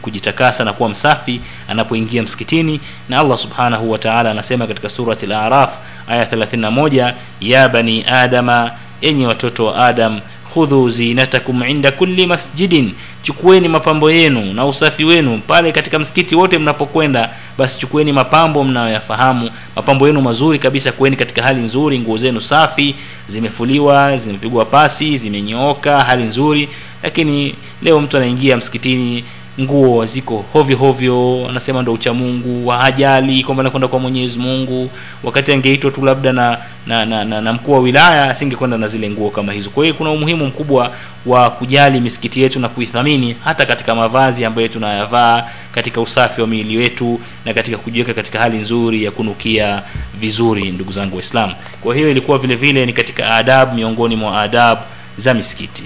kujitakasa 0.03 0.64
na 0.64 0.73
kuwa 0.73 0.88
msafi 0.88 1.40
anapoingia 1.68 2.23
msikitini. 2.23 2.81
Na 3.09 3.18
allah 3.21 3.38
subhanahu 3.38 3.90
wa 3.90 3.99
taala 3.99 4.31
anasema 4.31 4.66
katika 4.66 4.88
surati 4.88 5.27
laraf 5.27 5.79
aya 6.09 6.25
31 6.25 7.14
ya 7.40 7.68
bani 7.68 8.05
adama 8.05 8.71
enyi 9.01 9.27
watoto 9.27 9.66
wa 9.66 9.87
adam 9.87 10.21
khudhu 10.59 10.90
zinatakum 10.90 11.62
inda 11.62 11.90
kulli 11.90 12.27
masjidin. 12.27 12.92
Chukueni 13.23 13.68
mapambo 13.68 14.11
yenu 14.11 14.53
na 14.55 14.66
usafi 14.66 15.05
wenu 15.05 15.40
pale 15.47 15.73
katika 15.73 15.99
msikiti 15.99 16.35
wote 16.35 16.59
mnapokwenda 16.59 17.31
basi 17.59 17.79
chukueni 17.79 18.12
mapambo 18.12 18.64
mnayoyafahamu. 18.64 19.51
Mapambo 19.77 20.07
yenu 20.07 20.21
mazuri 20.21 20.59
kabisa 20.59 20.92
kueni 20.92 21.16
katika 21.16 21.42
hali 21.42 21.61
nzuri 21.61 21.99
nguo 21.99 22.16
zenu 22.16 22.40
safi 22.40 22.94
zimefuliwa 23.27 24.16
zimepigwa 24.16 24.64
pasi 24.64 25.16
zimenyooka 25.16 26.01
hali 26.01 26.23
nzuri. 26.25 26.68
Lakini 27.03 27.55
leo 27.83 28.01
mtu 28.01 28.16
anaingia 28.16 28.57
msikitini 28.57 29.25
nguo 29.61 30.07
ziko 30.07 30.44
hovyo 30.53 30.77
hovyo 30.77 31.47
anasema 31.49 31.83
ndo 31.83 31.92
uchamungu 31.92 32.68
hajali 32.68 33.42
kwamba 33.44 33.61
anakwenda 33.61 33.88
kwa 33.88 33.99
mwenyezi 33.99 34.38
mungu. 34.38 34.90
Wakati 35.23 35.53
angeitwa 35.53 35.90
tu 35.90 36.05
labda 36.05 36.33
na 36.33 36.59
na, 36.87 37.05
na, 37.05 37.25
na, 37.25 37.40
na 37.40 37.53
mkuu 37.53 37.73
wa 37.73 37.79
wilaya 37.79 38.31
asingekwenda 38.31 38.79
na 38.79 38.88
zile 38.88 39.11
nguo 39.11 39.31
kama 39.31 39.53
hizo. 39.53 39.71
Kwa 39.71 39.85
hiyo 39.85 39.94
kuna 39.94 40.11
umuhimu 40.11 40.47
mkubwa 40.47 40.92
wa 41.27 41.51
kujali 41.51 42.01
misikiti 42.01 42.40
yetu 42.42 42.61
na 42.61 42.68
kuithamini 42.68 43.37
hata 43.44 43.66
katika 43.66 43.94
mavazi 43.94 44.44
ambayo 44.44 44.68
tunayavaa 44.68 45.44
katika 45.73 46.01
usafi 46.01 46.40
wa 46.40 46.47
miili 46.47 46.77
wetu 46.77 47.21
na 47.44 47.55
katika 47.55 47.79
kujiweka 47.79 48.14
katika 48.14 48.38
hali 48.38 48.57
nzuri 48.59 49.05
ya 49.05 49.11
kunukia 49.11 49.83
vizuri 50.14 50.71
ndugu 50.71 50.92
zangu 50.92 51.16
waislamu. 51.16 51.55
Kwa 51.81 51.94
hiyo 51.94 52.11
ilikuwa 52.11 52.38
vile 52.38 52.55
vile 52.55 52.87
ni 52.87 52.92
katika 52.92 53.35
adabu 53.35 53.75
miongoni 53.77 54.16
mwa 54.16 54.42
adabu 54.42 54.81
za 55.16 55.35
misikiti. 55.35 55.85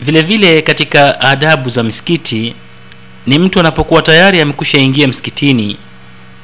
Vile 0.00 0.22
vile 0.22 0.62
katika 0.62 1.20
adabu 1.20 1.68
za 1.70 1.82
misikiti 1.82 2.54
ni 3.26 3.38
mtu 3.38 3.60
anapokuwa 3.60 4.02
tayari 4.02 4.40
amekusha 4.40 4.78
ingia 4.78 5.08
msikitini 5.08 5.76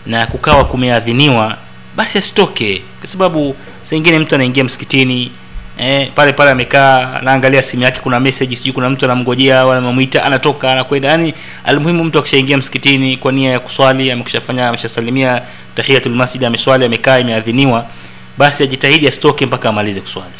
na 0.07 0.27
kukawa 0.27 0.65
kumeadhiniwa 0.65 1.57
basi 1.97 2.19
asitoke 2.19 2.83
kwa 2.99 3.07
sababu 3.07 3.57
saa 3.83 3.97
mtu 3.97 4.35
anaingia 4.35 4.65
msikitini 4.65 5.31
eh, 5.79 6.11
pale 6.15 6.33
pale 6.33 6.51
amekaa 6.51 7.15
anaangalia 7.15 7.63
simu 7.63 7.83
yake 7.83 8.01
kuna 8.01 8.21
message 8.21 8.57
sijui 8.57 8.73
kuna 8.73 8.91
mtu 8.91 9.05
anamngojea 9.05 9.61
au 9.61 9.73
anamwita 9.73 10.25
anatoka 10.25 10.73
anakwenda. 10.73 11.09
Yani 11.09 11.35
almuhimu 11.65 12.05
mtu 12.05 12.19
akishaingia 12.19 12.57
msikitini 12.59 13.17
kwa 13.17 13.33
nia 13.33 13.51
ya 13.51 13.61
kuswali 13.61 14.11
amekishafanya 14.13 14.69
ameshasalimia 14.69 15.43
tahiyatul 15.75 16.15
masjid 16.15 16.45
ameswali 16.45 16.85
amekaa 16.85 17.19
imeadhiniwa 17.19 17.87
basi 18.39 18.63
ajitahidi 18.63 19.09
asitoke 19.09 19.47
mpaka 19.47 19.69
amalize 19.69 20.01
kuswali. 20.01 20.33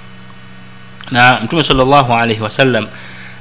Na 1.11 1.41
mtume 1.45 1.63
sallallahu 1.63 2.13
alaihi 2.15 2.41
wasallam 2.43 2.87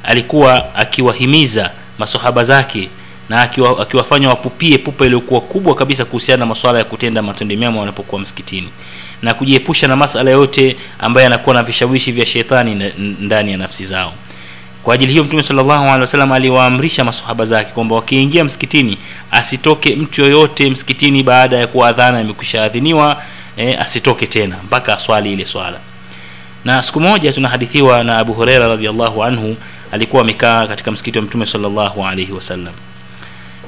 alikuwa 0.04 0.76
akiwahimiza 0.76 1.72
masahaba 2.00 2.44
zake 2.44 2.90
na 3.30 3.42
akiwa, 3.42 3.80
akiwafanya 3.82 4.30
wapupie 4.30 4.78
pupa 4.78 5.06
iliyokuwa 5.06 5.42
kubwa 5.42 5.76
kabisa 5.76 6.06
kuhusiana 6.06 6.40
na 6.40 6.46
masuala 6.46 6.78
ya 6.80 6.84
kutenda 6.86 7.22
matendo 7.22 7.56
mema 7.58 7.80
wanapokuwa 7.80 8.22
msikitini 8.22 8.70
na 9.22 9.34
kujiepusha 9.34 9.88
na 9.88 9.96
masala 9.96 10.32
yote 10.32 10.76
ambayo 11.00 11.24
yanakuwa 11.24 11.56
na 11.56 11.64
vishawishi 11.64 12.12
vya 12.12 12.26
shetani 12.26 12.92
ndani 13.20 13.52
ya 13.52 13.58
nafsi 13.58 13.86
zao. 13.86 14.14
Kwa 14.84 14.94
ajili 14.96 15.12
hiyo 15.12 15.24
mtume 15.24 15.44
sallallahu 15.44 16.34
aliwaamrisha 16.34 17.04
masahaba 17.04 17.46
zake 17.46 17.72
kwamba 17.72 17.96
wakiingia 17.96 18.44
msikitini 18.44 18.98
asitoke 19.32 19.96
mtu 19.96 20.22
yoyote 20.22 20.70
msikitini 20.70 21.24
baada 21.24 21.58
ya 21.58 21.68
kuwa 21.68 21.88
adhana 21.88 22.22
imekwisha 22.22 22.64
adhiniwa 22.64 23.22
eh, 23.58 23.82
asitoke 23.82 24.28
tena 24.28 24.56
mpaka 24.64 24.94
aswali 24.94 25.34
ile 25.34 25.46
swala 25.46 25.80
na 26.66 26.82
siku 26.82 27.00
moja 27.00 27.34
tunahadithiwa 27.34 28.04
na 28.04 28.18
abu 28.18 28.34
hureira 28.34 28.68
radiallahu 28.68 29.24
anhu 29.24 29.56
alikuwa 29.92 30.22
amekaa 30.22 30.68
katika 30.68 30.92
msikiti 30.92 31.18
wa 31.20 31.26
mtume 31.26 31.46
sallallahu 31.46 32.06
alaihi 32.08 32.32
wasallam 32.32 32.74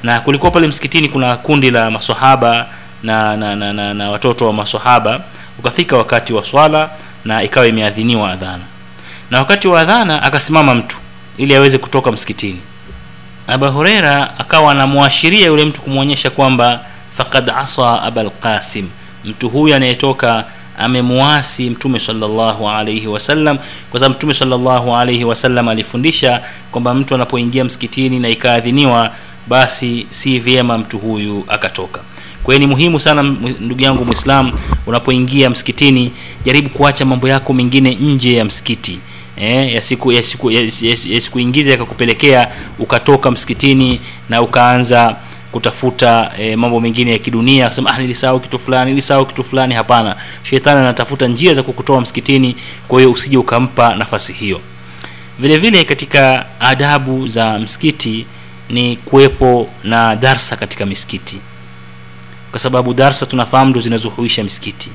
na 0.02 0.20
kulikuwa 0.20 0.50
pale 0.50 0.66
msikitini 0.66 1.08
kuna 1.08 1.36
kundi 1.36 1.70
la 1.70 1.90
masahaba 1.90 2.66
na 3.02 3.36
na, 3.36 3.56
na, 3.56 3.72
na, 3.72 3.94
na 3.94 4.10
watoto 4.10 4.46
wa 4.46 4.52
masahaba 4.52 5.20
ukafika 5.58 5.96
wakati 5.96 6.32
wa 6.32 6.42
swala 6.44 6.90
na 7.24 7.42
ikawa 7.42 7.66
imeadhiniwa 7.66 8.30
adhana. 8.32 8.62
Na 9.30 9.38
wakati 9.38 9.68
wa 9.68 9.80
adhana 9.80 10.22
akasimama 10.22 10.74
mtu 10.74 10.96
ili 11.36 11.54
aweze 11.54 11.78
kutoka 11.78 12.12
msikitini. 12.12 12.60
Abu 13.46 13.66
hureira 13.72 14.38
akawa 14.38 14.72
anamwashiria 14.72 15.46
yule 15.46 15.64
mtu 15.64 15.82
kumwonyesha 15.82 16.30
kwamba 16.30 16.80
fakad 17.16 17.50
asa 17.50 18.02
aba 18.02 18.22
lqasim 18.22 18.88
mtu 19.24 19.48
huyu 19.48 19.74
anayetoka 19.74 20.44
amemuasi 20.78 21.70
mtume 21.70 21.98
sallallahu 21.98 22.68
alaihi 22.70 23.06
wasallam 23.06 23.58
kwa 23.90 24.00
sababu 24.00 24.16
mtume 24.16 24.34
sallallahu 24.34 24.96
alaihi 24.96 25.24
wasallam 25.24 25.68
alifundisha 25.68 26.42
kwamba 26.72 26.94
mtu 26.94 27.14
anapoingia 27.14 27.64
msikitini 27.64 28.18
na 28.18 28.28
ikaadhiniwa 28.28 29.12
basi 29.48 30.06
si 30.10 30.38
vyema 30.38 30.78
mtu 30.78 30.98
huyu 30.98 31.44
akatoka. 31.48 32.00
Kwa 32.42 32.54
hiyo 32.54 32.66
ni 32.66 32.72
muhimu 32.72 33.00
sana 33.00 33.22
ndugu 33.60 33.82
yangu 33.82 34.04
mwislam 34.04 34.52
unapoingia 34.86 35.50
msikitini 35.50 36.12
jaribu 36.44 36.70
kuacha 36.70 37.04
mambo 37.04 37.28
yako 37.28 37.52
mengine 37.52 37.94
nje 37.94 38.36
ya 38.36 38.44
msikiti 38.44 38.98
eh, 39.36 39.74
yasiku 39.74 40.12
yasiku 40.12 40.50
yasiku 40.50 41.40
yakakupelekea 41.40 42.48
ukatoka 42.78 43.30
msikitini 43.30 44.00
na 44.28 44.42
ukaanza 44.42 45.16
kutafuta 45.52 46.32
e, 46.38 46.56
mambo 46.56 46.80
mengine 46.80 47.10
ya 47.12 47.18
kidunia 47.18 47.68
kusema 47.68 47.90
ah, 47.94 47.98
nilisahau 47.98 48.40
kitu 48.40 48.58
fulani 48.58 48.90
nilisahau 48.90 49.26
kitu 49.26 49.44
fulani. 49.44 49.74
Hapana. 49.74 50.16
Shetani 50.42 50.80
anatafuta 50.80 51.26
njia 51.28 51.54
za 51.54 51.62
kukutoa 51.62 52.00
msikitini 52.00 52.56
kwa 52.88 52.98
hiyo 53.00 53.12
usije 53.12 53.36
ukampa 53.36 53.94
nafasi 53.96 54.32
hiyo. 54.32 54.60
Vile 55.38 55.58
vile 55.58 55.84
katika 55.84 56.46
adabu 56.60 57.26
za 57.28 57.58
msikiti 57.58 58.26
ni 58.70 58.96
kuwepo 58.96 59.68
na 59.84 60.16
darsa 60.16 60.56
katika 60.56 60.86
misikiti. 60.86 61.38
Kwa 62.50 62.60
sababu 62.60 62.94
darsa 62.94 63.26
tunafahamu 63.26 63.70
ndo 63.70 63.80
zinazohuisha 63.80 64.44
misikiti. 64.44 64.90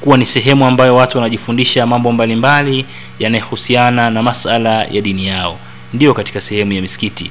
Kuwa 0.00 0.16
ni 0.18 0.26
sehemu 0.26 0.66
ambayo 0.66 0.96
watu 0.96 1.18
wanajifundisha 1.18 1.86
mambo 1.86 2.12
mbalimbali 2.12 2.86
yanayohusiana 3.18 4.10
na 4.10 4.22
masala 4.22 4.84
ya 4.84 5.00
dini 5.00 5.26
yao. 5.26 5.58
Ndiyo 5.94 6.14
katika 6.14 6.40
sehemu 6.40 6.72
ya 6.72 6.82
misikiti 6.82 7.30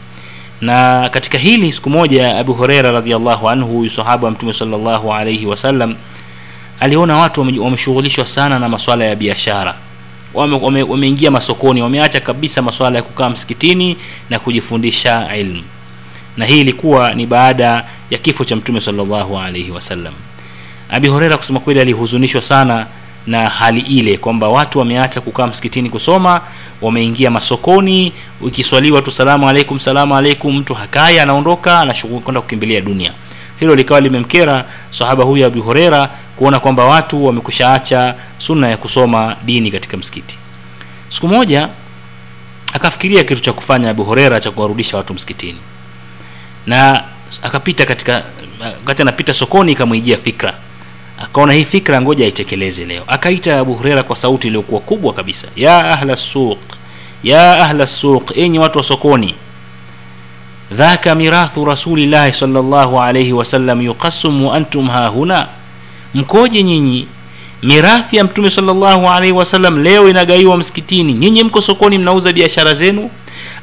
na 0.62 1.10
katika 1.10 1.38
hili 1.38 1.72
siku 1.72 1.89
moja 1.89 2.38
abu 2.38 2.54
hureira 2.54 2.91
radiallahu 2.91 3.50
anhu 3.50 3.68
huyu 3.78 3.89
sahaba 3.89 4.26
wa 4.26 4.32
mtume 4.32 4.54
salllahu 4.54 5.13
alaihi 5.13 5.46
wasallam 5.46 5.96
aliona 6.80 7.18
watu 7.18 7.41
wameshughulishwa 7.41 8.26
sana 8.26 8.60
na 8.60 8.70
maswala 8.70 9.06
ya 9.06 9.15
biashara. 9.15 9.76
Wameingia 10.34 10.65
wame, 10.65 10.84
wame 10.84 11.30
masokoni 11.30 11.82
wameacha 11.82 12.20
kabisa 12.20 12.62
maswala 12.62 12.98
ya 12.98 13.04
kukaa 13.04 13.30
msikitini 13.30 13.98
na 14.30 14.39
kujifundisha 14.39 15.36
ilmu. 15.36 15.63
Na 16.38 16.46
hii 16.46 16.62
ilikuwa 16.62 17.13
ni 17.13 17.26
baada 17.26 17.86
ya 18.10 18.18
kifo 18.18 18.46
cha 18.46 18.56
mtume 18.56 18.82
salllahu 18.82 19.39
alaihi 19.39 19.72
wasallam 19.72 20.13
abi 20.89 21.08
hureira 21.08 21.38
kusema 21.38 21.60
kweli 21.60 21.80
alihuzunishwa 21.80 22.41
sana 22.41 22.88
na 23.28 23.50
hali 23.50 23.80
ile 23.82 24.18
kwamba 24.18 24.48
watu 24.50 24.80
wameacha 24.80 25.22
kukaa 25.22 25.48
msikitini 25.48 25.90
kusoma 25.90 26.42
wameingia 26.82 27.32
masokoni 27.32 28.14
ikiswaliwa 28.48 29.02
tu 29.02 29.12
salamu 29.12 29.50
alaikum 29.50 29.80
salamu 29.80 30.16
alaikum 30.18 30.58
mtu 30.58 30.74
hakaya 30.74 31.24
anaondoka 31.24 31.80
anashughuli 31.80 32.20
kwenda 32.22 32.42
kukimbilia 32.42 32.82
dunia. 32.82 33.14
Hilo 33.60 33.76
likawa 33.76 34.02
limemkera 34.02 34.66
sahaba 34.90 35.24
huyu 35.24 35.46
Abu 35.46 35.62
horera 35.62 36.10
kuona 36.36 36.60
kwamba 36.60 36.86
watu 36.86 37.26
wamekushaacha 37.26 38.16
sunna 38.38 38.70
ya 38.70 38.78
kusoma 38.78 39.36
dini 39.46 39.72
katika 39.72 39.98
msikiti. 39.98 40.38
Siku 41.10 41.28
moja 41.28 41.70
akafikiria 42.74 43.24
kitu 43.24 43.42
cha 43.42 43.54
kufanya 43.54 43.90
abu 43.90 44.04
horera 44.04 44.40
cha 44.40 44.52
kuwarudisha 44.52 44.98
watu 44.98 45.14
msikitini. 45.14 45.58
Na 46.68 47.04
akapita 47.42 47.86
katika 47.86 48.24
wakati 48.80 49.02
anapita 49.02 49.34
sokoni 49.34 49.72
ikamwijia 49.72 50.18
fikra 50.18 50.54
akaona 51.23 51.54
hii 51.54 51.63
fikra 51.63 52.01
ngoja 52.01 52.25
aitekeleze 52.25 52.86
leo. 52.86 53.04
Akaita 53.08 53.60
abu 53.60 53.73
hurera 53.73 54.04
kwa 54.04 54.15
sauti 54.15 54.47
iliyokuwa 54.47 54.82
kubwa 54.82 55.13
kabisa 55.13 55.47
ya 55.56 55.89
ahla 55.89 56.17
suq 56.17 56.58
ya 57.23 57.60
ahla 57.65 57.88
suq 57.88 58.32
enyi 58.38 58.60
watu 58.60 58.78
wa 58.78 58.84
sokoni. 58.84 59.36
Dhaka 60.71 61.15
mirathu 61.15 61.65
rasulillahi 61.65 62.34
salllahu 62.34 63.01
alaihi 63.01 63.34
wasallam 63.34 63.82
yuqasum 63.82 64.45
wa 64.45 64.56
antum 64.56 64.88
hahuna. 64.89 65.47
Mkoje 66.13 66.63
nyinyi? 66.63 67.08
Mirathi 67.63 68.17
ya 68.17 68.23
mtume 68.23 68.49
salllahu 68.49 69.10
alaihi 69.10 69.32
wasallam 69.34 69.84
leo 69.84 70.10
inagaiwa 70.10 70.58
msikitini. 70.58 71.13
Nyinyi 71.13 71.43
mko 71.43 71.62
sokoni 71.62 71.97
mnauza 71.97 72.34
biashara 72.34 72.73
zenu 72.73 73.10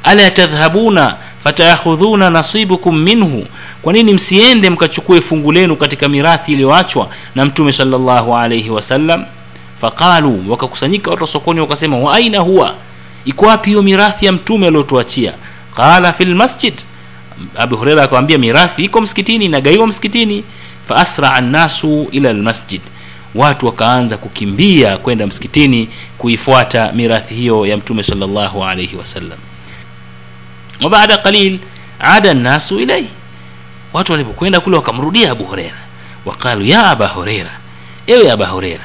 ala 0.05 0.31
tadhhabuna 0.31 1.17
fatayakhudhuna 1.45 2.31
nasibukum 2.31 2.99
minhu 2.99 3.47
kwa 3.83 3.93
nini 3.93 4.15
msiende 4.15 4.71
mkachukue 4.71 5.21
fungu 5.21 5.53
lenu 5.53 5.77
katika 5.77 6.09
mirathi 6.09 6.53
iliyoachwa 6.53 7.09
na 7.35 7.45
mtume 7.45 7.73
salllahu 7.73 8.37
alaihi 8.37 8.71
wasallam? 8.71 9.25
Faqalu 9.81 10.51
wakakusanyika 10.51 11.11
watu 11.11 11.23
wa 11.23 11.29
sokoni 11.29 11.61
wakasema 11.61 11.99
wa 11.99 12.15
aina 12.15 12.39
huwa? 12.39 12.75
Iko 13.25 13.47
wapi 13.47 13.71
hiyo 13.71 13.83
mirathi 13.83 14.27
ya 14.27 14.33
mtume 14.33 14.67
aliyotuachia 14.67 15.33
qala 15.77 16.13
fi 16.13 16.25
lmasjid 16.25 16.75
abu 17.57 17.77
hureira 17.77 18.03
akawambia 18.03 18.39
mirathi 18.39 18.85
iko 18.85 19.01
msikitini 19.01 19.45
inagaiwa 19.45 19.87
msikitini. 19.87 20.45
Faasraa 20.89 21.41
nnasu 21.41 22.09
ila 22.11 22.33
lmasjid 22.33 22.81
watu 23.35 23.67
wakaanza 23.67 24.17
kukimbia 24.17 24.99
kwenda 24.99 25.27
msikitini 25.27 25.89
kuifuata 26.19 26.93
mirathi 26.93 27.35
hiyo 27.35 27.67
ya 27.67 27.77
mtume 27.77 28.03
salllahu 28.03 28.65
alaihi 28.65 28.97
wasallam 28.97 29.39
wabaada 30.83 31.19
qalil 31.19 31.59
ada 32.01 32.35
nnasu 32.35 32.81
ilaihi. 32.81 33.09
Watu 33.93 34.13
walipokwenda 34.13 34.61
kule 34.61 34.77
wakamrudia 34.77 35.31
abu 35.31 35.45
hureira 35.45 35.77
waqalu 36.25 36.65
ya 36.65 36.87
aba 36.91 37.07
hureira 37.09 37.51
ewe 38.07 38.31
aba 38.31 38.47
hureira 38.47 38.85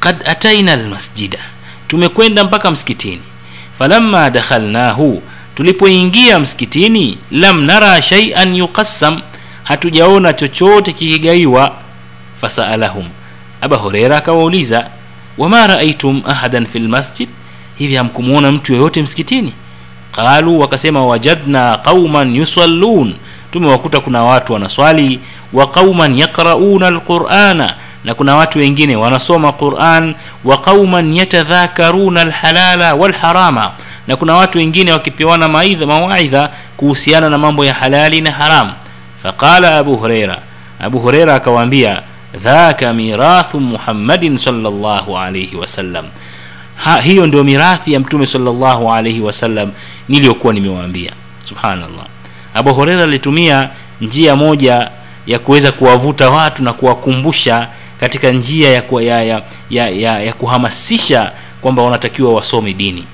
kad 0.00 0.22
ataina 0.28 0.72
almasjida 0.72 1.38
tumekwenda 1.88 2.44
mpaka 2.44 2.70
msikitini. 2.70 3.22
Falamma 3.78 4.30
dakhalnahu 4.30 5.22
tulipoingia 5.54 6.38
msikitini 6.40 7.18
lam 7.30 7.64
nara 7.64 8.02
shaian 8.02 8.54
yuqassam 8.56 9.20
hatujaona 9.64 10.32
chochote 10.32 10.92
kikigaiwa. 10.92 11.76
Fasaalahum. 12.36 13.08
Aba 13.60 13.76
hureira 13.76 14.16
akawauliza 14.16 14.86
wama 15.38 15.66
raaitum 15.66 16.22
ahadan 16.26 16.66
fi 16.66 16.78
lmasjid 16.78 17.28
hivi 17.78 17.94
hamkumwona 17.94 18.52
mtu 18.52 18.72
yoyote 18.74 19.02
msikitini 19.02 19.52
qalu 20.20 20.60
wakasema 20.60 21.06
wajadna 21.06 21.78
qauman 21.84 22.36
yusallun. 22.36 23.14
Tumewakuta 23.52 24.00
kuna 24.00 24.22
watu 24.24 24.52
wanaswali 24.52 25.20
wa 25.52 25.66
qauman 25.66 26.18
yaqrauna 26.18 26.86
alqurana. 26.86 27.74
Na 28.04 28.14
kuna 28.14 28.36
watu 28.36 28.58
wengine 28.58 28.96
wanasoma 28.96 29.52
quran 29.52 30.14
wa 30.44 30.56
qauman 30.58 31.14
yatadhakaruna 31.14 32.20
alhalala 32.20 32.94
walharama. 32.94 33.72
Na 34.06 34.16
kuna 34.16 34.34
watu 34.34 34.58
wengine 34.58 34.92
wakipewana 34.92 35.48
mawaidha 35.48 36.50
kuhusiana 36.76 37.30
na 37.30 37.38
mambo 37.38 37.64
ya 37.64 37.74
halali 37.74 38.20
na 38.20 38.30
haram. 38.32 38.72
Faqala 39.22 39.78
abu 39.78 39.96
hureira 39.96 40.38
abu 40.80 40.98
hureira 40.98 41.34
akawaambia 41.34 42.02
dhaka 42.34 42.92
mirathu 42.92 43.60
muhammadin 43.60 44.36
sallallahu 44.36 45.18
alayhi 45.18 45.56
wasallam 45.56 46.04
ha, 46.84 47.00
hiyo 47.00 47.26
ndio 47.26 47.44
mirathi 47.44 47.92
ya 47.92 48.00
mtume 48.00 48.26
sallallahu 48.26 48.92
alaihi 48.92 49.20
wasallam 49.20 49.70
niliyokuwa 50.08 50.52
nimewaambia. 50.54 51.12
Subhanallah. 51.44 52.06
Abu 52.54 52.74
horera 52.74 53.04
alitumia 53.04 53.68
njia 54.00 54.36
moja 54.36 54.90
ya 55.26 55.38
kuweza 55.38 55.72
kuwavuta 55.72 56.30
watu 56.30 56.64
na 56.64 56.72
kuwakumbusha 56.72 57.68
katika 58.00 58.30
njia 58.30 58.70
ya, 58.70 58.82
ku, 58.82 59.00
ya, 59.00 59.24
ya, 59.24 59.42
ya, 59.70 59.88
ya, 59.88 60.20
ya 60.22 60.32
kuhamasisha 60.32 61.32
kwamba 61.60 61.82
wanatakiwa 61.82 62.34
wasome 62.34 62.72
dini. 62.74 63.04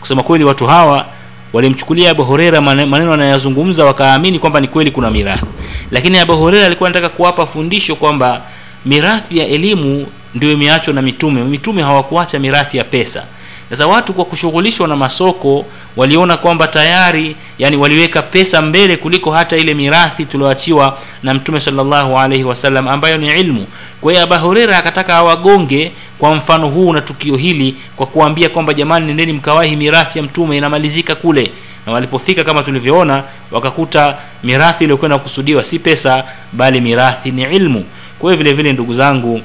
Kusema 0.00 0.22
kweli 0.22 0.44
watu 0.44 0.66
hawa 0.66 1.06
walimchukulia 1.52 2.10
abu 2.10 2.24
horera 2.24 2.60
maneno 2.60 3.12
anayazungumza 3.12 3.84
wakaamini 3.84 4.38
kwamba 4.38 4.60
ni 4.60 4.68
kweli 4.68 4.90
kuna 4.90 5.10
mirathi. 5.10 5.46
Lakini 5.90 6.18
abu 6.18 6.36
horera 6.36 6.66
alikuwa 6.66 6.88
anataka 6.88 7.08
kuwapa 7.08 7.46
fundisho 7.46 7.96
kwamba 7.96 8.42
mirathi 8.86 9.38
ya 9.38 9.46
elimu 9.46 10.06
ndio 10.34 10.52
imeachwa 10.52 10.94
na 10.94 11.02
mitume. 11.02 11.44
Mitume 11.44 11.82
hawakuacha 11.82 12.38
mirathi 12.38 12.76
ya 12.76 12.84
pesa. 12.84 13.24
Sasa 13.70 13.86
watu 13.86 14.12
kwa 14.12 14.24
kushughulishwa 14.24 14.88
na 14.88 14.96
masoko 14.96 15.66
waliona 15.96 16.36
kwamba 16.36 16.66
tayari 16.68 17.36
yani 17.58 17.76
waliweka 17.76 18.22
pesa 18.22 18.62
mbele 18.62 18.96
kuliko 18.96 19.30
hata 19.30 19.56
ile 19.56 19.74
mirathi 19.74 20.26
tulioachiwa 20.26 20.98
na 21.22 21.34
mtume 21.34 21.60
sallallahu 21.60 22.18
alaihi 22.18 22.44
wasallam 22.44 22.88
ambayo 22.88 23.18
ni 23.18 23.40
ilmu. 23.40 23.66
Kwa 24.00 24.12
hiyo 24.12 24.24
abu 24.24 24.34
akataka 24.74 25.14
awagonge 25.16 25.92
kwa 26.18 26.34
mfano 26.34 26.68
huu 26.68 26.92
na 26.92 27.00
tukio 27.00 27.36
hili 27.36 27.76
kwa 27.96 28.06
kuambia 28.06 28.48
kwamba 28.48 28.74
jamani 28.74 29.06
nendeni 29.06 29.32
mkawahi 29.32 29.76
mirathi 29.76 30.18
ya 30.18 30.24
mtume 30.24 30.56
inamalizika 30.56 31.14
kule. 31.14 31.52
Na 31.86 31.92
walipofika 31.92 32.44
kama 32.44 32.62
tulivyoona 32.62 33.22
wakakuta 33.50 34.16
mirathi 34.42 34.84
iliyokuwa 34.84 35.08
inakusudiwa 35.08 35.64
si 35.64 35.78
pesa 35.78 36.24
bali 36.52 36.80
mirathi 36.80 37.30
ni 37.30 37.42
ilmu. 37.42 37.84
Kwa 38.18 38.30
hiyo 38.30 38.38
vile 38.44 38.52
vile 38.52 38.72
ndugu 38.72 38.92
zangu 38.92 39.40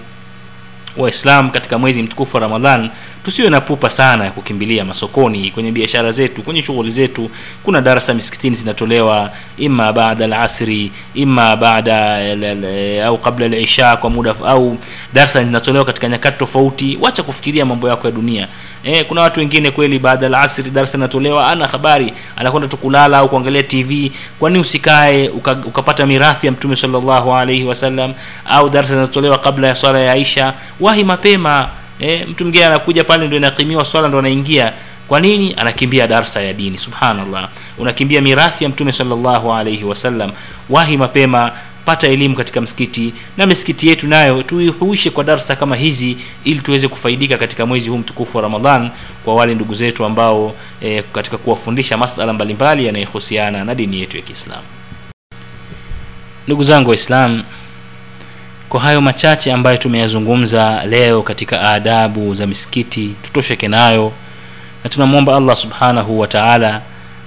waislam 1.03 1.51
katika 1.51 1.77
mwezi 1.77 2.03
mtukufu 2.03 2.35
wa 2.37 2.41
ramadhan 2.41 2.89
tusiwe 3.29 3.49
na 3.49 3.61
pupa 3.61 3.89
sana 3.89 4.25
ya 4.25 4.31
kukimbilia 4.31 4.85
masokoni 4.85 5.51
kwenye 5.51 5.71
biashara 5.71 6.11
zetu 6.11 6.41
kwenye 6.41 6.61
shughuli 6.61 6.91
zetu. 6.91 7.29
Kuna 7.63 7.81
darasa 7.81 8.13
miskitini 8.13 8.55
zinatolewa 8.55 9.31
ima 9.57 9.93
baada 9.93 10.25
alasri 10.25 10.91
ima 11.13 11.55
baada 11.55 12.17
au 13.05 13.17
kabla 13.17 13.47
lisha 13.47 13.97
kwa 13.97 14.09
muda 14.09 14.35
au 14.45 14.77
darsa 15.13 15.43
zinatolewa 15.43 15.85
katika 15.85 16.07
nyakati 16.09 16.37
tofauti. 16.37 16.97
Wacha 17.01 17.23
kufikiria 17.23 17.65
mambo 17.65 17.89
yako 17.89 18.07
ya 18.07 18.11
dunia. 18.13 18.47
E, 18.83 19.03
kuna 19.03 19.21
watu 19.21 19.39
wengine 19.39 19.71
kweli 19.71 19.99
baada 19.99 20.25
alasri 20.25 20.69
darasa 20.71 20.97
inatolewa 20.97 21.47
ana 21.47 21.67
habari 21.67 22.13
anakwenda 22.35 22.67
tu 22.67 22.77
kulala 22.77 23.17
au 23.17 23.29
kuangalia 23.29 23.63
tv 23.63 24.11
kwani 24.39 24.59
usikae 24.59 25.29
uka, 25.29 25.51
ukapata 25.65 26.05
mirathi 26.05 26.45
ya 26.45 26.51
mtume 26.51 26.75
sallallahu 26.75 27.35
alaihi 27.35 27.63
wasallam 27.63 28.13
au 28.45 28.69
darsa 28.69 28.93
zinatolewa 28.93 29.37
kabla 29.37 29.67
ya 29.67 29.75
swala 29.75 29.99
ya 29.99 30.11
aisha? 30.11 30.53
Wahi 30.79 31.03
mapema 31.03 31.69
e, 31.99 32.25
mtu 32.25 32.43
mwingine 32.43 32.65
anakuja 32.65 33.03
pale 33.03 33.27
ndo 33.27 33.37
inakimiwa 33.37 33.85
swala 33.85 34.07
ndo 34.07 34.19
anaingia. 34.19 34.73
Kwa 35.07 35.19
nini? 35.19 35.53
Anakimbia 35.57 36.07
darsa 36.07 36.41
ya 36.41 36.53
dini 36.53 36.77
subhanallah. 36.77 37.49
Unakimbia 37.77 38.21
mirathi 38.21 38.63
ya 38.63 38.69
mtume 38.69 38.91
sallallahu 38.91 39.53
alaihi 39.53 39.83
wasallam. 39.83 40.31
Wahi 40.69 40.97
mapema 40.97 41.51
pata 41.85 42.07
elimu 42.07 42.35
katika 42.35 42.61
msikiti. 42.61 43.13
Na 43.37 43.45
misikiti 43.45 43.87
yetu 43.87 44.07
nayo 44.07 44.43
tuihuishe 44.43 45.09
kwa 45.09 45.23
darsa 45.23 45.55
kama 45.55 45.75
hizi 45.75 46.17
ili 46.43 46.59
tuweze 46.61 46.87
kufaidika 46.87 47.37
katika 47.37 47.65
mwezi 47.65 47.89
huu 47.89 47.97
mtukufu 47.97 48.37
wa 48.37 48.43
ramadhan 48.43 48.89
kwa 49.25 49.35
wale 49.35 49.55
ndugu 49.55 49.73
zetu 49.73 50.05
ambao 50.05 50.55
e, 50.81 51.01
katika 51.01 51.37
kuwafundisha 51.37 51.97
masala 51.97 52.33
mbalimbali 52.33 52.85
yanayohusiana 52.85 53.63
na 53.63 53.75
dini 53.75 53.99
yetu 53.99 54.17
ya 54.17 54.23
kiislamu. 54.23 54.63
Ndugu 56.47 56.63
zangu 56.63 56.89
waislam 56.89 57.43
kwa 58.69 58.79
hayo 58.79 59.01
machache 59.01 59.53
ambayo 59.53 59.77
tumeyazungumza 59.77 60.83
leo 60.85 61.21
katika 61.21 61.61
adabu 61.61 62.33
za 62.33 62.47
misikiti 62.47 63.15
tutosheke 63.21 63.67
nayo 63.67 64.11
na 64.83 64.89
tunamwomba 64.89 65.35
allah 65.35 65.55
subhanahu 65.55 66.19
wa 66.19 66.27
taala 66.27 66.81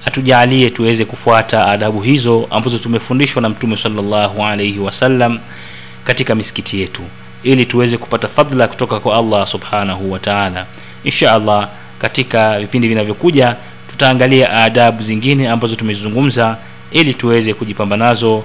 atujalie 0.07 0.71
tuweze 0.71 1.05
kufuata 1.05 1.67
adabu 1.69 2.01
hizo 2.01 2.47
ambazo 2.51 2.79
tumefundishwa 2.79 3.43
na 3.43 3.49
mtume 3.49 3.77
salllahu 3.77 4.45
alaihi 4.45 4.79
wasallam 4.79 5.39
katika 6.05 6.35
misikiti 6.35 6.81
yetu 6.81 7.03
ili 7.43 7.67
tuweze 7.67 7.97
kupata 7.99 8.29
fadla 8.29 8.69
kutoka 8.69 9.01
kwa 9.01 9.17
allah 9.17 9.47
subhanahu 9.47 10.13
wa 10.13 10.19
taala. 10.19 10.67
Insha 11.05 11.33
allah 11.33 11.69
katika 11.99 12.61
vipindi 12.61 12.89
vinavyokuja 12.89 13.57
tutaangalia 13.91 14.53
adabu 14.53 15.03
zingine 15.03 15.49
ambazo 15.49 15.77
tumezizungumza 15.77 16.57
ili 16.91 17.15
tuweze 17.15 17.55
kujipamba 17.55 17.97
nazo 17.97 18.45